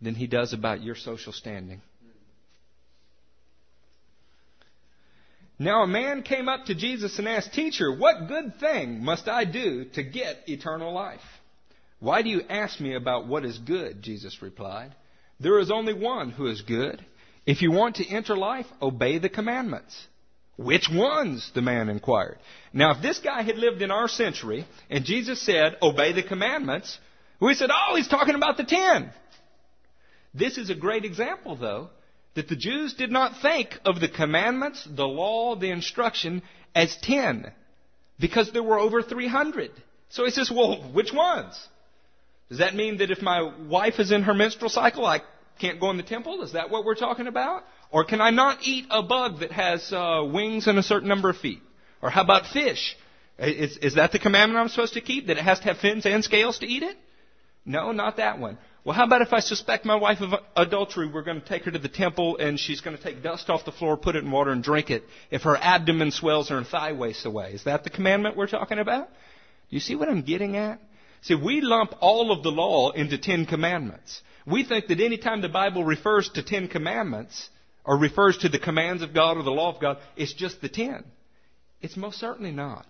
[0.00, 1.82] than he does about your social standing
[5.58, 9.44] Now a man came up to Jesus and asked, Teacher, what good thing must I
[9.44, 11.20] do to get eternal life?
[11.98, 14.02] Why do you ask me about what is good?
[14.02, 14.94] Jesus replied.
[15.40, 17.04] There is only one who is good.
[17.46, 20.06] If you want to enter life, obey the commandments.
[20.56, 21.50] Which ones?
[21.54, 22.38] the man inquired.
[22.72, 26.98] Now, if this guy had lived in our century and Jesus said, obey the commandments,
[27.40, 29.12] we said, oh, he's talking about the ten.
[30.34, 31.90] This is a great example, though,
[32.34, 36.42] that the Jews did not think of the commandments, the law, the instruction
[36.74, 37.52] as ten,
[38.18, 39.70] because there were over 300.
[40.10, 41.56] So he says, well, which ones?
[42.48, 45.20] Does that mean that if my wife is in her menstrual cycle, I
[45.60, 46.42] can't go in the temple?
[46.42, 47.64] Is that what we're talking about?
[47.90, 51.30] Or can I not eat a bug that has uh, wings and a certain number
[51.30, 51.60] of feet?
[52.02, 52.96] Or how about fish?
[53.38, 55.26] Is, is that the commandment I'm supposed to keep?
[55.26, 56.96] That it has to have fins and scales to eat it?
[57.64, 58.58] No, not that one.
[58.84, 61.06] Well, how about if I suspect my wife of adultery?
[61.06, 63.64] We're going to take her to the temple and she's going to take dust off
[63.64, 66.70] the floor, put it in water, and drink it if her abdomen swells and her
[66.70, 67.52] thigh wastes away.
[67.52, 69.08] Is that the commandment we're talking about?
[69.08, 70.80] Do you see what I'm getting at?
[71.22, 74.22] See, we lump all of the law into Ten Commandments.
[74.46, 77.50] We think that any time the Bible refers to Ten Commandments,
[77.88, 80.68] or refers to the commands of God or the law of God, it's just the
[80.68, 81.04] ten.
[81.80, 82.86] It's most certainly not.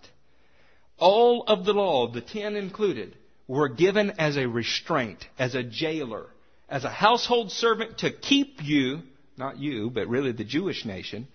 [0.97, 3.15] All of the law, the ten included,
[3.47, 6.27] were given as a restraint, as a jailer,
[6.67, 9.01] as a household servant to keep you,
[9.37, 11.29] not you, but really the Jewish nation,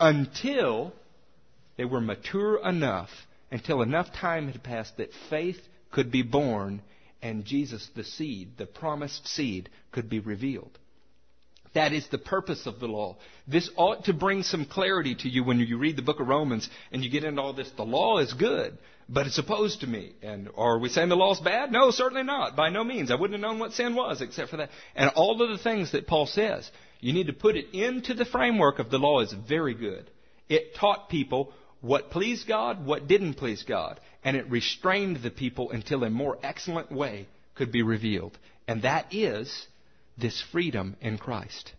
[0.00, 0.94] until
[1.76, 3.10] they were mature enough,
[3.50, 5.60] until enough time had passed that faith
[5.92, 6.82] could be born
[7.22, 10.76] and Jesus, the seed, the promised seed, could be revealed.
[11.74, 13.16] That is the purpose of the law.
[13.46, 16.68] This ought to bring some clarity to you when you read the book of Romans
[16.90, 17.70] and you get into all this.
[17.76, 18.76] The law is good,
[19.08, 20.12] but it's opposed to me.
[20.20, 21.72] And are we saying the law's bad?
[21.72, 22.56] No, certainly not.
[22.56, 23.10] By no means.
[23.10, 24.70] I wouldn't have known what sin was except for that.
[24.94, 28.26] And all of the things that Paul says, you need to put it into the
[28.26, 30.10] framework of the law is very good.
[30.50, 35.70] It taught people what pleased God, what didn't please God, and it restrained the people
[35.70, 38.36] until a more excellent way could be revealed.
[38.68, 39.66] And that is
[40.16, 41.72] this freedom in Christ.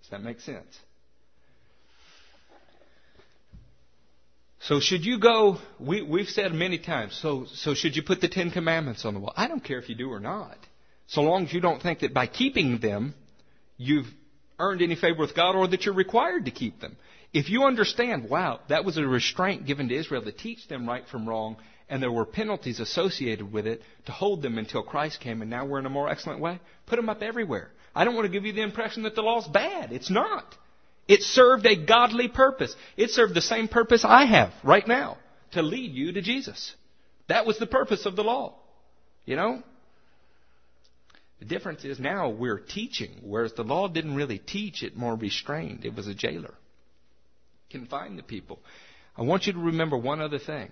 [0.00, 0.78] Does that make sense?
[4.62, 8.28] So should you go, we, we've said many times, so, so should you put the
[8.28, 9.32] Ten Commandments on the wall?
[9.34, 10.58] I don't care if you do or not.
[11.06, 13.14] So long as you don't think that by keeping them,
[13.78, 14.06] you've
[14.58, 16.96] earned any favor with God or that you're required to keep them.
[17.32, 21.06] If you understand, wow, that was a restraint given to Israel to teach them right
[21.06, 21.56] from wrong,
[21.88, 25.64] and there were penalties associated with it to hold them until Christ came, and now
[25.64, 27.70] we're in a more excellent way, put them up everywhere.
[27.94, 29.92] I don't want to give you the impression that the law's bad.
[29.92, 30.44] It's not.
[31.06, 32.74] It served a godly purpose.
[32.96, 35.18] It served the same purpose I have right now
[35.52, 36.74] to lead you to Jesus.
[37.28, 38.54] That was the purpose of the law.
[39.24, 39.62] You know?
[41.40, 45.84] The difference is now we're teaching, whereas the law didn't really teach, it more restrained.
[45.84, 46.54] It was a jailer.
[47.70, 48.58] Confine the people.
[49.16, 50.70] I want you to remember one other thing.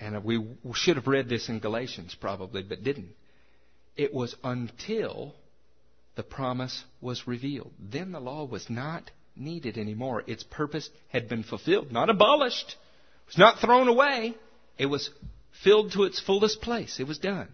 [0.00, 3.10] And we should have read this in Galatians probably, but didn't.
[3.96, 5.34] It was until
[6.14, 7.72] the promise was revealed.
[7.78, 10.22] Then the law was not needed anymore.
[10.26, 12.70] Its purpose had been fulfilled, not abolished.
[12.70, 14.34] It was not thrown away.
[14.78, 15.10] It was
[15.64, 17.00] filled to its fullest place.
[17.00, 17.48] It was done.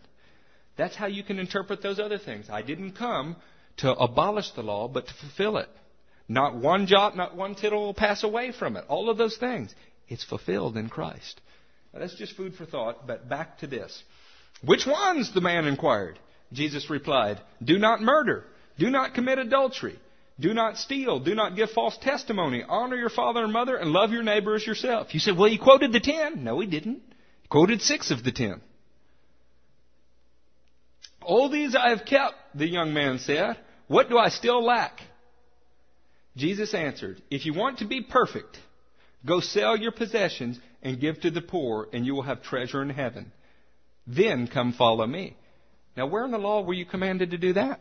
[0.76, 2.50] That's how you can interpret those other things.
[2.50, 3.36] I didn't come
[3.78, 5.68] to abolish the law, but to fulfill it.
[6.28, 8.84] Not one jot, not one tittle will pass away from it.
[8.88, 9.74] All of those things.
[10.08, 11.40] It's fulfilled in Christ.
[11.92, 14.02] Now, that's just food for thought, but back to this.
[14.64, 15.32] Which ones?
[15.32, 16.18] the man inquired.
[16.52, 18.44] Jesus replied, Do not murder.
[18.78, 19.98] Do not commit adultery.
[20.40, 21.20] Do not steal.
[21.20, 22.64] Do not give false testimony.
[22.66, 25.14] Honor your father and mother and love your neighbor as yourself.
[25.14, 26.42] You said, well, he quoted the ten.
[26.42, 27.02] No, he didn't.
[27.42, 28.60] He quoted six of the ten.
[31.22, 33.56] All these I have kept, the young man said.
[33.86, 35.00] What do I still lack?
[36.36, 38.58] Jesus answered, If you want to be perfect,
[39.24, 42.90] go sell your possessions and give to the poor, and you will have treasure in
[42.90, 43.32] heaven.
[44.06, 45.36] Then come follow me.
[45.96, 47.80] Now, where in the law were you commanded to do that?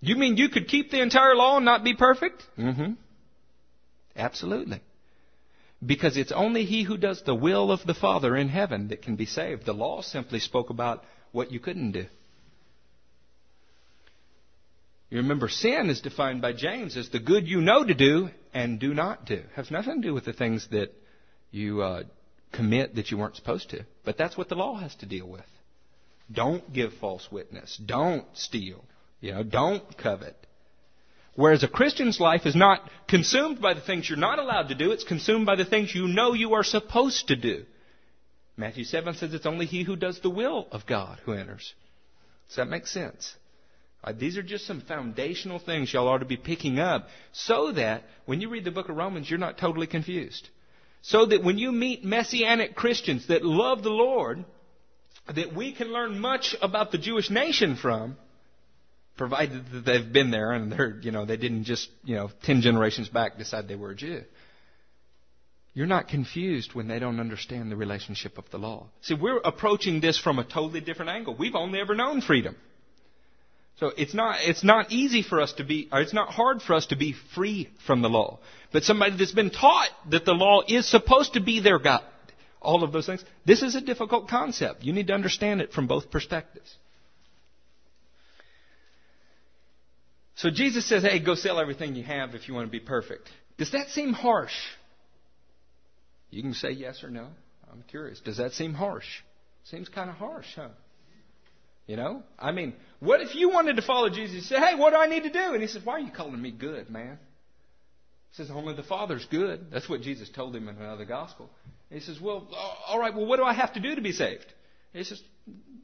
[0.00, 2.42] You mean you could keep the entire law and not be perfect?
[2.58, 2.92] Mm-hmm.
[4.16, 4.80] Absolutely.
[5.84, 9.16] Because it's only he who does the will of the Father in heaven that can
[9.16, 9.64] be saved.
[9.64, 12.06] The law simply spoke about what you couldn't do.
[15.14, 18.80] You remember, sin is defined by James as the good you know to do and
[18.80, 19.34] do not do.
[19.34, 20.90] It has nothing to do with the things that
[21.52, 22.02] you uh,
[22.52, 23.86] commit that you weren't supposed to.
[24.04, 25.46] But that's what the law has to deal with.
[26.32, 27.76] Don't give false witness.
[27.86, 28.84] Don't steal.
[29.20, 30.36] You know, don't covet.
[31.36, 34.90] Whereas a Christian's life is not consumed by the things you're not allowed to do,
[34.90, 37.66] it's consumed by the things you know you are supposed to do.
[38.56, 41.72] Matthew 7 says it's only he who does the will of God who enters.
[42.48, 43.36] Does that make sense?
[44.12, 48.40] These are just some foundational things y'all ought to be picking up so that when
[48.40, 50.48] you read the book of Romans, you're not totally confused.
[51.02, 54.44] So that when you meet Messianic Christians that love the Lord,
[55.34, 58.16] that we can learn much about the Jewish nation from,
[59.16, 62.60] provided that they've been there and they're, you know, they didn't just, you know, ten
[62.60, 64.22] generations back decide they were a Jew.
[65.72, 68.86] You're not confused when they don't understand the relationship of the law.
[69.02, 71.34] See, we're approaching this from a totally different angle.
[71.36, 72.56] We've only ever known freedom.
[73.80, 76.74] So it's not, it's not easy for us to be, or it's not hard for
[76.74, 78.38] us to be free from the law.
[78.72, 82.02] But somebody that's been taught that the law is supposed to be their God,
[82.60, 84.84] all of those things, this is a difficult concept.
[84.84, 86.72] You need to understand it from both perspectives.
[90.36, 93.28] So Jesus says, hey, go sell everything you have if you want to be perfect.
[93.58, 94.54] Does that seem harsh?
[96.30, 97.28] You can say yes or no.
[97.72, 98.20] I'm curious.
[98.20, 99.22] Does that seem harsh?
[99.64, 100.68] Seems kind of harsh, huh?
[101.86, 102.22] You know?
[102.38, 104.34] I mean, what if you wanted to follow Jesus?
[104.36, 105.52] You say, hey, what do I need to do?
[105.52, 107.18] And he says, why are you calling me good, man?
[108.30, 109.70] He says, only the Father's good.
[109.70, 111.50] That's what Jesus told him in another gospel.
[111.90, 112.48] And he says, well,
[112.88, 114.46] all right, well, what do I have to do to be saved?
[114.92, 115.22] And he says,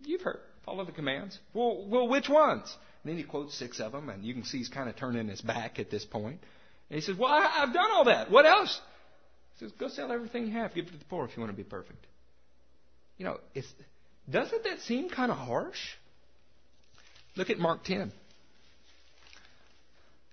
[0.05, 0.41] you've heard.
[0.65, 1.39] Follow the commands.
[1.55, 2.75] Well, well, which ones?
[3.03, 5.29] And then he quotes six of them, and you can see he's kind of turning
[5.29, 6.41] his back at this point.
[6.89, 8.31] And he says, well, I've done all that.
[8.31, 8.81] What else?
[9.59, 10.75] He says, go sell everything you have.
[10.75, 12.07] Give it to the poor if you want to be perfect.
[13.17, 13.69] You know, it's,
[14.29, 15.79] doesn't that seem kind of harsh?
[17.37, 18.13] Look at Mark 10.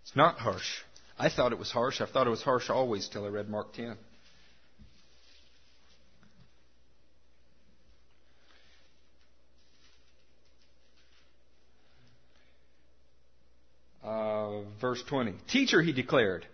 [0.04, 0.82] It's not harsh.
[1.20, 2.02] I thought it was harsh.
[2.02, 3.98] I thought it was harsh always till I read Mark 10.
[14.04, 15.34] Uh, verse 20.
[15.50, 16.46] Teacher, he declared,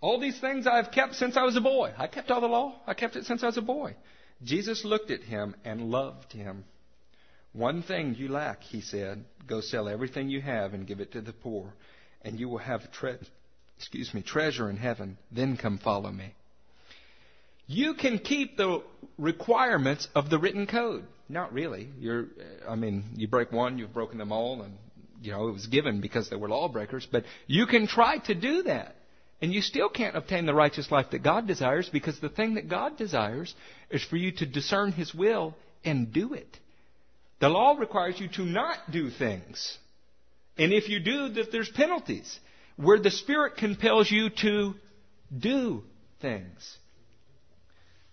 [0.00, 1.92] all these things I have kept since I was a boy.
[1.98, 2.76] I kept all the law.
[2.86, 3.96] I kept it since I was a boy.
[4.42, 6.64] Jesus looked at him and loved him.
[7.52, 9.24] One thing you lack, he said.
[9.46, 11.72] Go sell everything you have and give it to the poor,
[12.22, 13.18] and you will have tre-
[13.76, 15.18] excuse me, treasure in heaven.
[15.32, 16.34] Then come follow me.
[17.66, 18.82] You can keep the
[19.16, 21.04] requirements of the written code.
[21.28, 21.88] Not really.
[21.98, 22.26] You're,
[22.68, 24.74] I mean, you break one, you've broken them all, and
[25.22, 27.06] you know it was given because they were lawbreakers.
[27.10, 28.96] But you can try to do that.
[29.42, 32.68] And you still can't obtain the righteous life that God desires because the thing that
[32.68, 33.54] God desires
[33.88, 36.58] is for you to discern His will and do it.
[37.40, 39.78] The law requires you to not do things.
[40.58, 42.38] And if you do, that there's penalties.
[42.76, 44.74] Where the Spirit compels you to
[45.36, 45.82] do
[46.20, 46.76] things.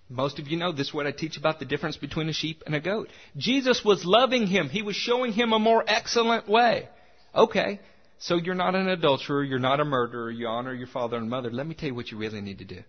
[0.09, 2.63] Most of you know this is what I teach about the difference between a sheep
[2.65, 3.09] and a goat.
[3.35, 4.69] Jesus was loving him.
[4.69, 6.87] He was showing him a more excellent way.
[7.35, 7.81] Okay,
[8.19, 11.51] so you're not an adulterer, you're not a murderer, you honor your father and mother.
[11.51, 12.75] Let me tell you what you really need to do.
[12.75, 12.83] You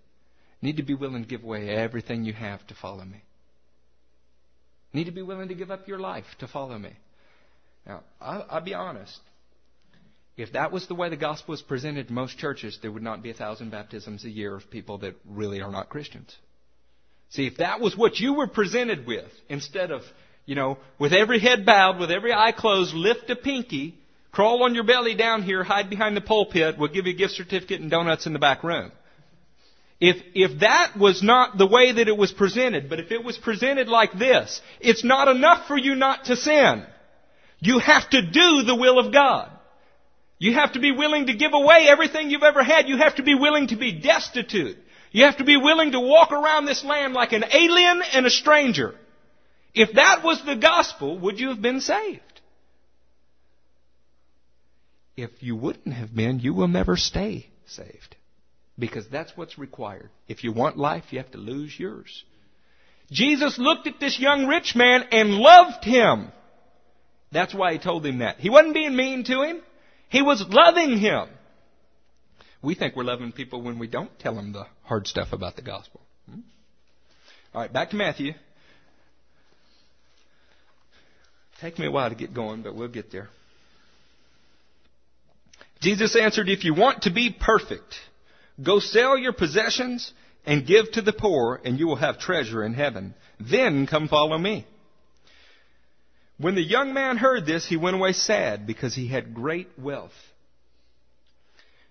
[0.62, 3.22] need to be willing to give away everything you have to follow me.
[4.92, 6.92] Need to be willing to give up your life to follow me.
[7.86, 9.18] Now, I'll, I'll be honest.
[10.36, 13.22] If that was the way the gospel was presented to most churches, there would not
[13.22, 16.34] be a thousand baptisms a year of people that really are not Christians.
[17.30, 20.02] See, if that was what you were presented with, instead of,
[20.46, 23.98] you know, with every head bowed, with every eye closed, lift a pinky,
[24.30, 27.34] crawl on your belly down here, hide behind the pulpit, we'll give you a gift
[27.34, 28.92] certificate and donuts in the back room.
[30.00, 33.36] If, if that was not the way that it was presented, but if it was
[33.36, 36.86] presented like this, it's not enough for you not to sin.
[37.60, 39.50] You have to do the will of God.
[40.38, 42.88] You have to be willing to give away everything you've ever had.
[42.88, 44.78] You have to be willing to be destitute.
[45.10, 48.30] You have to be willing to walk around this land like an alien and a
[48.30, 48.94] stranger.
[49.74, 52.20] If that was the gospel, would you have been saved?
[55.16, 58.14] If you wouldn't have been, you will never stay saved.
[58.78, 60.10] Because that's what's required.
[60.28, 62.24] If you want life, you have to lose yours.
[63.10, 66.30] Jesus looked at this young rich man and loved him.
[67.32, 68.38] That's why he told him that.
[68.38, 69.60] He wasn't being mean to him.
[70.08, 71.28] He was loving him.
[72.62, 75.62] We think we're loving people when we don't tell them the hard stuff about the
[75.62, 76.00] gospel.
[76.28, 76.40] Hmm?
[77.54, 78.32] All right, back to Matthew.
[81.60, 83.28] Take me a while to get going, but we'll get there.
[85.80, 87.94] Jesus answered, If you want to be perfect,
[88.62, 90.12] go sell your possessions
[90.44, 93.14] and give to the poor, and you will have treasure in heaven.
[93.38, 94.66] Then come follow me.
[96.38, 100.12] When the young man heard this, he went away sad because he had great wealth.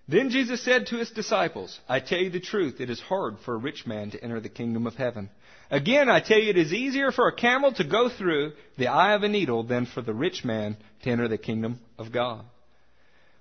[0.08, 3.54] Then Jesus said to his disciples, I tell you the truth, it is hard for
[3.54, 5.28] a rich man to enter the kingdom of heaven.
[5.70, 9.12] Again, I tell you, it is easier for a camel to go through the eye
[9.12, 12.42] of a needle than for the rich man to enter the kingdom of God.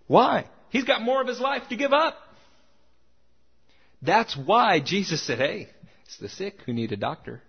[0.08, 0.46] Why?
[0.70, 2.16] He's got more of his life to give up.
[4.02, 5.70] That's why Jesus said, hey,
[6.06, 7.42] it's the sick who need a doctor.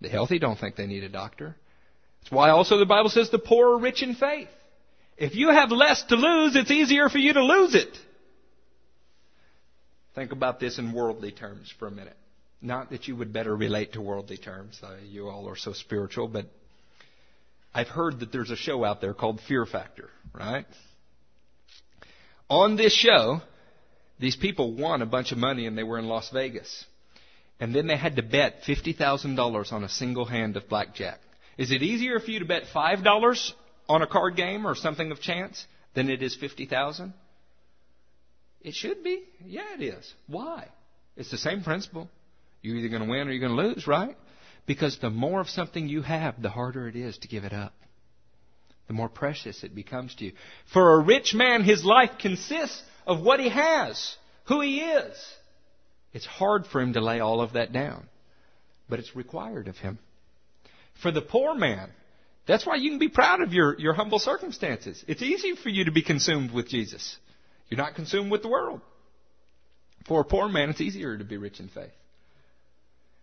[0.00, 1.56] The healthy don't think they need a doctor.
[2.20, 4.48] That's why also the Bible says the poor are rich in faith.
[5.16, 7.96] If you have less to lose, it's easier for you to lose it.
[10.14, 12.16] Think about this in worldly terms for a minute.
[12.60, 14.80] Not that you would better relate to worldly terms.
[14.82, 16.46] Uh, you all are so spiritual, but
[17.72, 20.66] I've heard that there's a show out there called Fear Factor, right?
[22.48, 23.40] On this show,
[24.18, 26.84] these people won a bunch of money and they were in Las Vegas.
[27.60, 31.20] And then they had to bet $50,000 on a single hand of blackjack.
[31.56, 33.52] Is it easier for you to bet $5
[33.88, 37.14] on a card game or something of chance than it is 50,000?
[38.60, 39.22] It should be.
[39.44, 40.12] Yeah, it is.
[40.26, 40.68] Why?
[41.16, 42.10] It's the same principle.
[42.62, 44.16] You're either going to win or you're going to lose, right?
[44.66, 47.74] Because the more of something you have, the harder it is to give it up.
[48.86, 50.32] The more precious it becomes to you.
[50.72, 55.16] For a rich man, his life consists of what he has, who he is.
[56.12, 58.06] It's hard for him to lay all of that down,
[58.88, 59.98] but it's required of him.
[61.02, 61.90] For the poor man,
[62.46, 65.04] that's why you can be proud of your, your humble circumstances.
[65.08, 67.16] It's easy for you to be consumed with Jesus.
[67.68, 68.80] You're not consumed with the world.
[70.06, 71.90] For a poor man, it's easier to be rich in faith.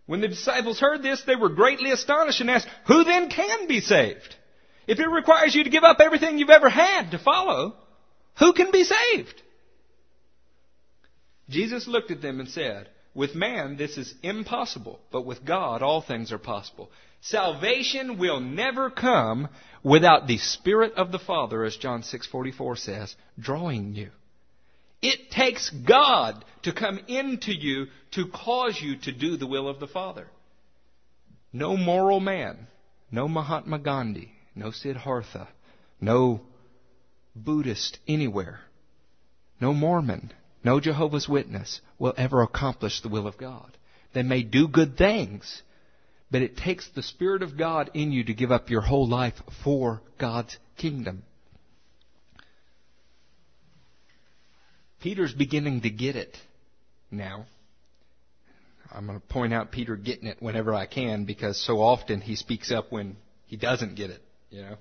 [0.06, 3.80] When the disciples heard this, they were greatly astonished and asked, Who then can be
[3.80, 4.36] saved?
[4.86, 7.74] If it requires you to give up everything you've ever had to follow,
[8.38, 9.42] who can be saved?
[11.48, 16.00] Jesus looked at them and said, With man this is impossible, but with God all
[16.00, 16.90] things are possible.
[17.20, 19.48] Salvation will never come
[19.82, 24.10] without the Spirit of the Father, as John 6:44 says, drawing you.
[25.00, 29.80] It takes God to come into you to cause you to do the will of
[29.80, 30.28] the Father.
[31.52, 32.66] No moral man,
[33.10, 35.48] no Mahatma Gandhi, no Siddhartha,
[36.00, 36.40] no
[37.34, 38.60] Buddhist anywhere,
[39.60, 40.32] no Mormon,
[40.62, 43.76] no Jehovah's Witness will ever accomplish the will of God.
[44.12, 45.62] They may do good things,
[46.30, 49.34] but it takes the Spirit of God in you to give up your whole life
[49.62, 51.24] for God's kingdom.
[55.00, 56.34] Peter's beginning to get it
[57.10, 57.44] now.
[58.90, 62.36] I'm going to point out Peter getting it whenever I can because so often he
[62.36, 64.22] speaks up when he doesn't get it,
[64.54, 64.76] you know.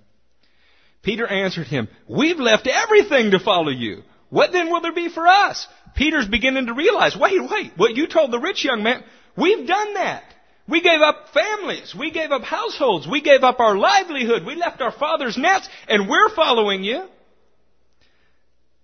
[1.01, 4.03] Peter answered him, We've left everything to follow you.
[4.29, 5.67] What then will there be for us?
[5.95, 9.03] Peter's beginning to realize, wait, wait, what you told the rich young man,
[9.37, 10.23] we've done that.
[10.67, 11.93] We gave up families.
[11.97, 13.07] We gave up households.
[13.07, 14.45] We gave up our livelihood.
[14.45, 17.05] We left our father's nets and we're following you.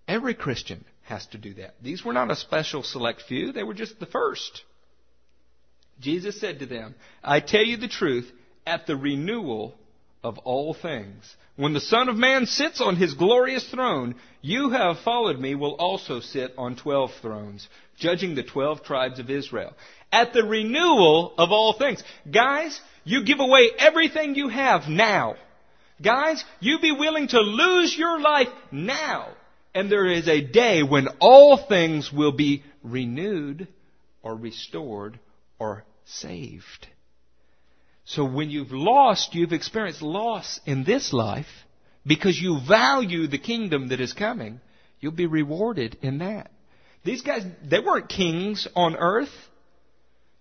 [0.07, 1.75] Every Christian has to do that.
[1.81, 4.63] These were not a special select few, they were just the first.
[5.99, 8.29] Jesus said to them, I tell you the truth,
[8.67, 9.75] at the renewal
[10.23, 11.35] of all things.
[11.55, 15.55] When the Son of Man sits on his glorious throne, you who have followed me
[15.55, 17.67] will also sit on twelve thrones,
[17.97, 19.73] judging the twelve tribes of Israel.
[20.11, 22.03] At the renewal of all things.
[22.29, 25.35] Guys, you give away everything you have now.
[26.01, 29.27] Guys, you be willing to lose your life now.
[29.75, 33.67] And there is a day when all things will be renewed
[34.23, 35.19] or restored
[35.59, 36.87] or saved.
[38.09, 41.45] So when you've lost, you've experienced loss in this life
[42.07, 44.61] because you value the kingdom that is coming.
[44.99, 46.49] You'll be rewarded in that.
[47.03, 49.29] These guys, they weren't kings on earth.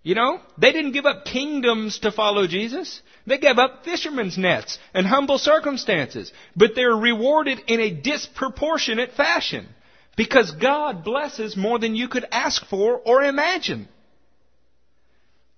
[0.03, 3.03] You know, they didn't give up kingdoms to follow Jesus.
[3.27, 6.33] They gave up fishermen's nets and humble circumstances.
[6.57, 9.69] But they're rewarded in a disproportionate fashion
[10.17, 13.89] because God blesses more than you could ask for or imagine.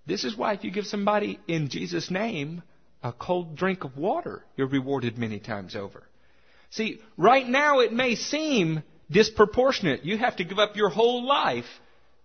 [0.07, 2.63] This is why if you give somebody in Jesus' name
[3.03, 6.03] a cold drink of water, you're rewarded many times over.
[6.71, 10.05] See, right now it may seem disproportionate.
[10.05, 11.67] You have to give up your whole life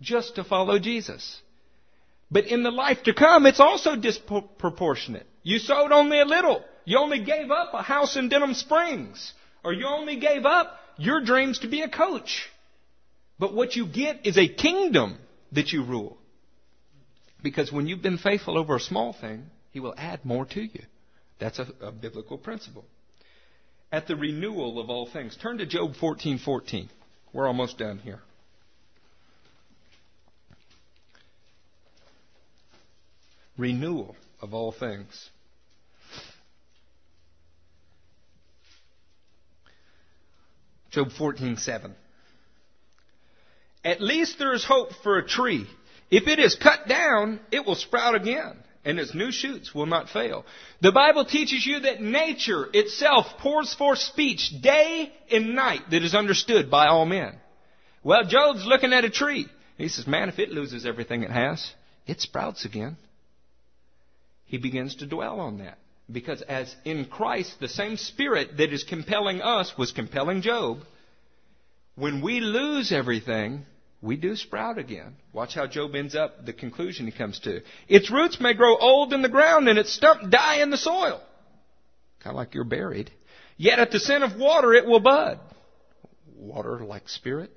[0.01, 1.41] just to follow Jesus.
[2.29, 5.27] But in the life to come, it's also disproportionate.
[5.43, 6.63] You sowed only a little.
[6.85, 9.33] You only gave up a house in Denham Springs.
[9.63, 12.49] Or you only gave up your dreams to be a coach.
[13.39, 15.17] But what you get is a kingdom
[15.51, 16.17] that you rule.
[17.45, 20.81] Because when you've been faithful over a small thing, He will add more to you.
[21.37, 22.85] That's a, a biblical principle.
[23.91, 25.37] At the renewal of all things.
[25.37, 26.89] Turn to Job 14:14.
[27.33, 28.19] We're almost done here.
[33.59, 35.29] Renewal of all things.
[40.89, 41.91] Job 14:7.
[43.83, 45.67] At least there is hope for a tree
[46.15, 48.55] if it is cut down, it will sprout again,
[48.85, 50.45] and its new shoots will not fail.
[50.81, 56.15] The Bible teaches you that nature itself pours forth speech day and night that is
[56.15, 57.35] understood by all men.
[58.01, 59.47] Well, Job's looking at a tree.
[59.77, 61.73] He says, man, if it loses everything it has,
[62.07, 62.95] it sprouts again.
[64.45, 65.79] He begins to dwell on that.
[66.09, 70.77] Because as in Christ, the same spirit that is compelling us was compelling Job.
[71.95, 73.65] When we lose everything,
[74.05, 75.15] we do sprout again.
[75.33, 77.61] Watch how Job ends up, the conclusion he comes to.
[77.87, 81.21] Its roots may grow old in the ground and its stump die in the soil.
[82.23, 83.11] Kind of like you're buried.
[83.57, 85.39] Yet at the scent of water it will bud.
[86.37, 87.51] Water like spirit.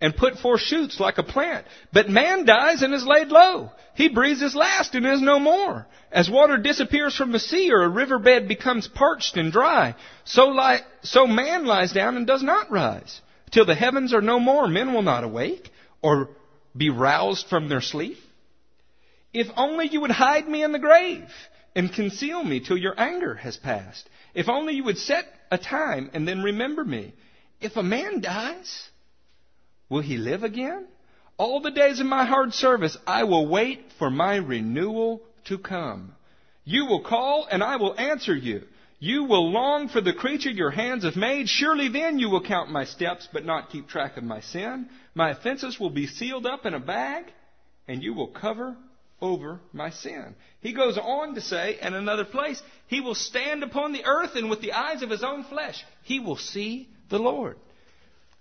[0.00, 1.64] And put forth shoots like a plant.
[1.92, 3.70] But man dies and is laid low.
[3.94, 5.86] He breathes his last and is no more.
[6.10, 10.80] As water disappears from the sea or a riverbed becomes parched and dry, so, li-
[11.02, 13.20] so man lies down and does not rise.
[13.52, 15.70] Till the heavens are no more, men will not awake
[16.02, 16.30] or
[16.76, 18.16] be roused from their sleep.
[19.32, 21.28] If only you would hide me in the grave
[21.76, 24.08] and conceal me till your anger has passed.
[24.34, 27.12] If only you would set a time and then remember me.
[27.60, 28.88] If a man dies,
[29.88, 30.86] will he live again?
[31.36, 36.14] All the days of my hard service, I will wait for my renewal to come.
[36.64, 38.62] You will call and I will answer you.
[39.02, 41.48] You will long for the creature your hands have made.
[41.48, 44.88] Surely then you will count my steps, but not keep track of my sin.
[45.12, 47.24] My offenses will be sealed up in a bag,
[47.88, 48.76] and you will cover
[49.20, 50.36] over my sin.
[50.60, 54.48] He goes on to say in another place, He will stand upon the earth, and
[54.48, 57.56] with the eyes of His own flesh, He will see the Lord.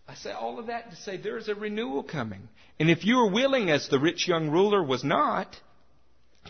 [0.07, 2.49] I say all of that to say there is a renewal coming.
[2.80, 5.59] And if you are willing, as the rich young ruler was not,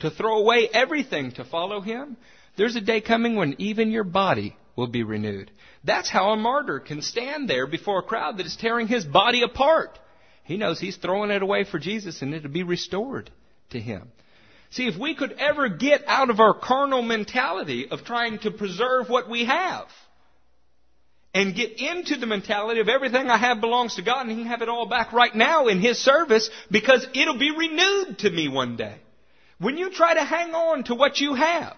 [0.02, 2.18] to throw away everything to follow Him,
[2.62, 5.50] there's a day coming when even your body will be renewed.
[5.84, 9.42] That's how a martyr can stand there before a crowd that is tearing his body
[9.42, 9.98] apart.
[10.44, 13.32] He knows he's throwing it away for Jesus and it'll be restored
[13.72, 14.10] to him.
[14.70, 19.10] See, if we could ever get out of our carnal mentality of trying to preserve
[19.10, 19.88] what we have
[21.34, 24.46] and get into the mentality of everything I have belongs to God and He can
[24.46, 28.50] have it all back right now in His service because it'll be renewed to me
[28.50, 28.98] one day.
[29.58, 31.76] When you try to hang on to what you have,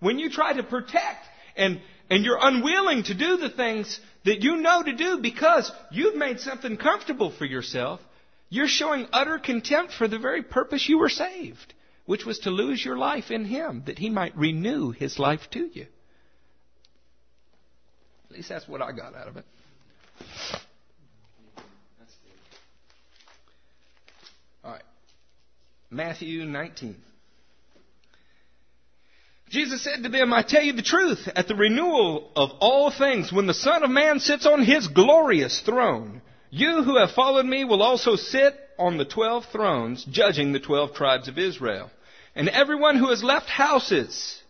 [0.00, 1.24] when you try to protect
[1.56, 1.80] and,
[2.10, 6.40] and you're unwilling to do the things that you know to do because you've made
[6.40, 8.00] something comfortable for yourself,
[8.48, 11.74] you're showing utter contempt for the very purpose you were saved,
[12.06, 15.68] which was to lose your life in Him, that He might renew His life to
[15.72, 15.86] you.
[18.30, 19.44] At least that's what I got out of it.
[24.64, 24.82] All right.
[25.90, 26.96] Matthew 19.
[29.50, 33.32] Jesus said to them, I tell you the truth, at the renewal of all things,
[33.32, 36.20] when the Son of Man sits on his glorious throne,
[36.50, 40.94] you who have followed me will also sit on the twelve thrones, judging the twelve
[40.94, 41.90] tribes of Israel.
[42.34, 44.40] And everyone who has left houses,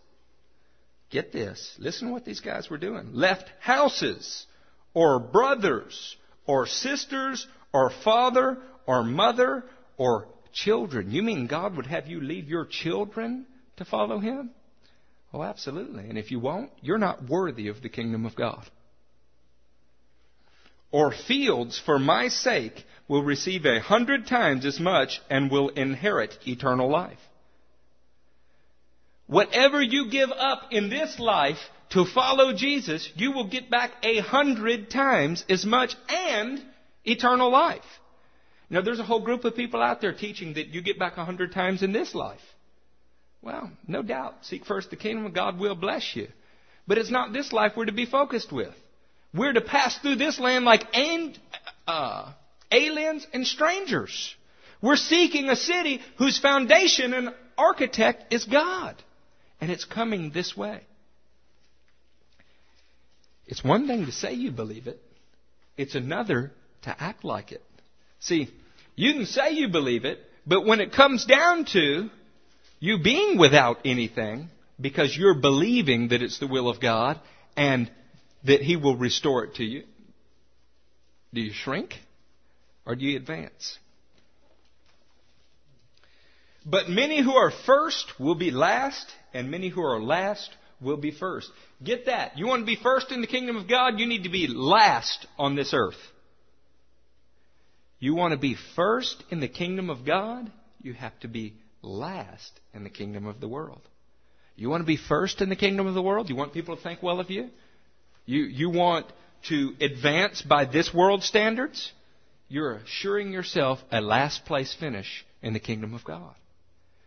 [1.10, 3.14] get this, listen to what these guys were doing.
[3.14, 4.46] Left houses,
[4.94, 9.64] or brothers, or sisters, or father, or mother,
[9.96, 11.10] or children.
[11.10, 13.46] You mean God would have you leave your children
[13.76, 14.50] to follow Him?
[15.32, 16.08] Oh, absolutely.
[16.08, 18.64] And if you won't, you're not worthy of the kingdom of God.
[20.90, 26.38] Or fields for my sake will receive a hundred times as much and will inherit
[26.46, 27.18] eternal life.
[29.26, 31.58] Whatever you give up in this life
[31.90, 36.62] to follow Jesus, you will get back a hundred times as much and
[37.04, 37.82] eternal life.
[38.70, 41.24] Now there's a whole group of people out there teaching that you get back a
[41.24, 42.40] hundred times in this life.
[43.42, 44.34] Well, no doubt.
[44.42, 46.28] Seek first the kingdom of God will bless you.
[46.86, 48.74] But it's not this life we're to be focused with.
[49.34, 50.84] We're to pass through this land like
[51.86, 52.32] uh,
[52.72, 54.34] aliens and strangers.
[54.80, 58.96] We're seeking a city whose foundation and architect is God.
[59.60, 60.82] And it's coming this way.
[63.46, 65.00] It's one thing to say you believe it,
[65.76, 67.64] it's another to act like it.
[68.20, 68.48] See,
[68.94, 72.10] you can say you believe it, but when it comes down to
[72.80, 74.50] you being without anything,
[74.80, 77.20] because you're believing that it's the will of God
[77.56, 77.90] and
[78.44, 79.84] that He will restore it to you,
[81.34, 81.94] do you shrink
[82.86, 83.78] or do you advance?
[86.64, 90.50] But many who are first will be last, and many who are last
[90.80, 91.50] will be first.
[91.82, 92.36] Get that.
[92.36, 95.26] You want to be first in the kingdom of God, you need to be last
[95.38, 95.96] on this earth.
[97.98, 100.52] You want to be first in the kingdom of God,
[100.82, 103.80] you have to be last in the kingdom of the world.
[104.56, 106.28] You want to be first in the kingdom of the world?
[106.28, 107.50] You want people to think well of you?
[108.26, 109.06] You, you want
[109.48, 111.92] to advance by this world standards?
[112.48, 116.34] You're assuring yourself a last place finish in the kingdom of God.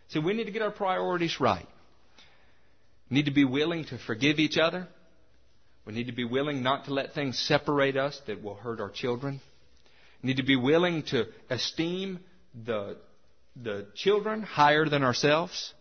[0.09, 1.67] See, we need to get our priorities right.
[3.09, 4.87] We need to be willing to forgive each other.
[5.85, 8.89] We need to be willing not to let things separate us that will hurt our
[8.89, 9.41] children.
[10.21, 12.19] We need to be willing to esteem
[12.65, 12.97] the,
[13.55, 15.73] the children higher than ourselves.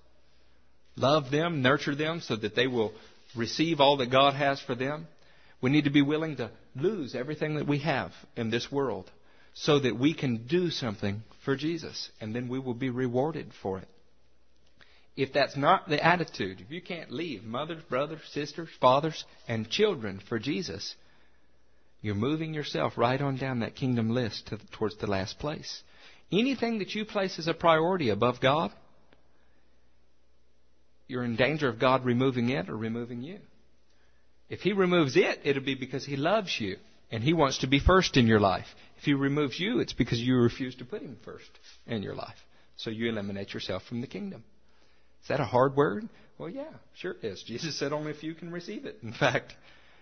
[0.97, 2.93] Love them, nurture them so that they will
[3.37, 5.07] receive all that God has for them.
[5.61, 9.11] We need to be willing to lose everything that we have in this world
[9.55, 13.79] so that we can do something for Jesus and then we will be rewarded for
[13.79, 13.89] it.
[15.17, 20.21] If that's not the attitude, if you can't leave mothers, brothers, sisters, fathers, and children
[20.29, 20.95] for Jesus,
[22.01, 25.83] you're moving yourself right on down that kingdom list to, towards the last place.
[26.33, 28.73] Anything that you place as a priority above God,
[31.09, 33.39] you're in danger of God removing it or removing you.
[34.49, 36.77] If He removes it, it'll be because He loves you
[37.11, 38.67] and He wants to be first in your life.
[38.99, 41.51] If He removes you, it's because you refuse to put Him first
[41.87, 42.37] in your life.
[42.77, 44.45] So you eliminate yourself from the kingdom.
[45.23, 46.09] Is that a hard word?
[46.39, 47.43] Well, yeah, sure it is.
[47.47, 48.99] Jesus said only a few can receive it.
[49.03, 49.55] In fact,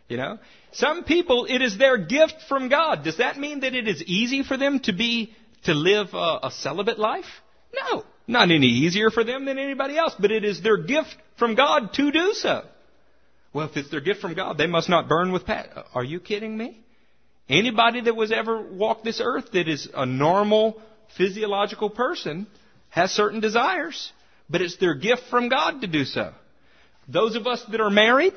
[0.09, 0.39] you know,
[0.72, 3.05] some people, it is their gift from God.
[3.05, 5.35] Does that mean that it is easy for them to be,
[5.65, 7.27] to live a, a celibate life?
[7.75, 8.05] No.
[8.27, 11.93] Not any easier for them than anybody else, but it is their gift from God
[11.95, 12.63] to do so.
[13.53, 15.73] Well, if it's their gift from God, they must not burn with passion.
[15.95, 16.81] Are you kidding me?
[17.49, 20.81] Anybody that was ever walked this earth that is a normal
[21.17, 22.47] physiological person
[22.91, 24.13] has certain desires,
[24.51, 26.33] but it's their gift from God to do so.
[27.09, 28.35] Those of us that are married,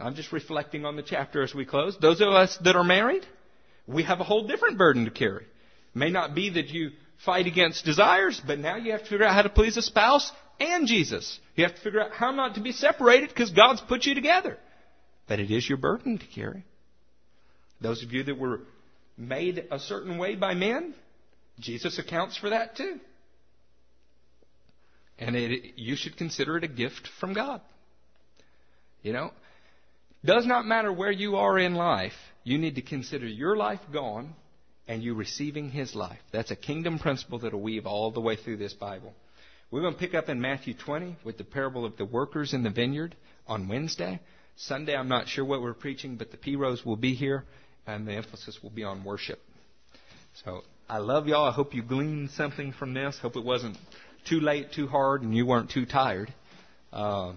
[0.00, 1.96] I'm just reflecting on the chapter as we close.
[2.00, 3.24] Those of us that are married,
[3.86, 5.46] we have a whole different burden to carry.
[5.96, 6.90] May not be that you
[7.24, 10.30] fight against desires, but now you have to figure out how to please a spouse
[10.60, 11.40] and Jesus.
[11.54, 14.58] You have to figure out how not to be separated because God's put you together.
[15.26, 16.66] But it is your burden to carry.
[17.80, 18.60] Those of you that were
[19.16, 20.94] made a certain way by men,
[21.60, 23.00] Jesus accounts for that too.
[25.18, 27.62] And it, you should consider it a gift from God.
[29.00, 29.30] You know,
[30.22, 32.12] does not matter where you are in life,
[32.44, 34.34] you need to consider your life gone
[34.88, 36.20] and you receiving His life.
[36.32, 39.14] That's a kingdom principle that'll weave all the way through this Bible.
[39.70, 42.62] We're going to pick up in Matthew 20 with the parable of the workers in
[42.62, 43.16] the vineyard
[43.48, 44.20] on Wednesday.
[44.56, 47.44] Sunday, I'm not sure what we're preaching, but the P-Rose will be here,
[47.86, 49.40] and the emphasis will be on worship.
[50.44, 51.48] So I love y'all.
[51.48, 53.18] I hope you gleaned something from this.
[53.20, 53.76] Hope it wasn't
[54.28, 56.32] too late, too hard, and you weren't too tired.
[56.92, 57.32] Uh,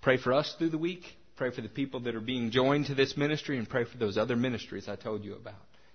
[0.00, 1.02] pray for us through the week.
[1.36, 4.16] Pray for the people that are being joined to this ministry, and pray for those
[4.16, 5.54] other ministries I told you about.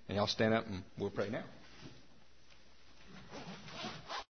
[0.10, 1.44] And y'all stand up and we'll pray now.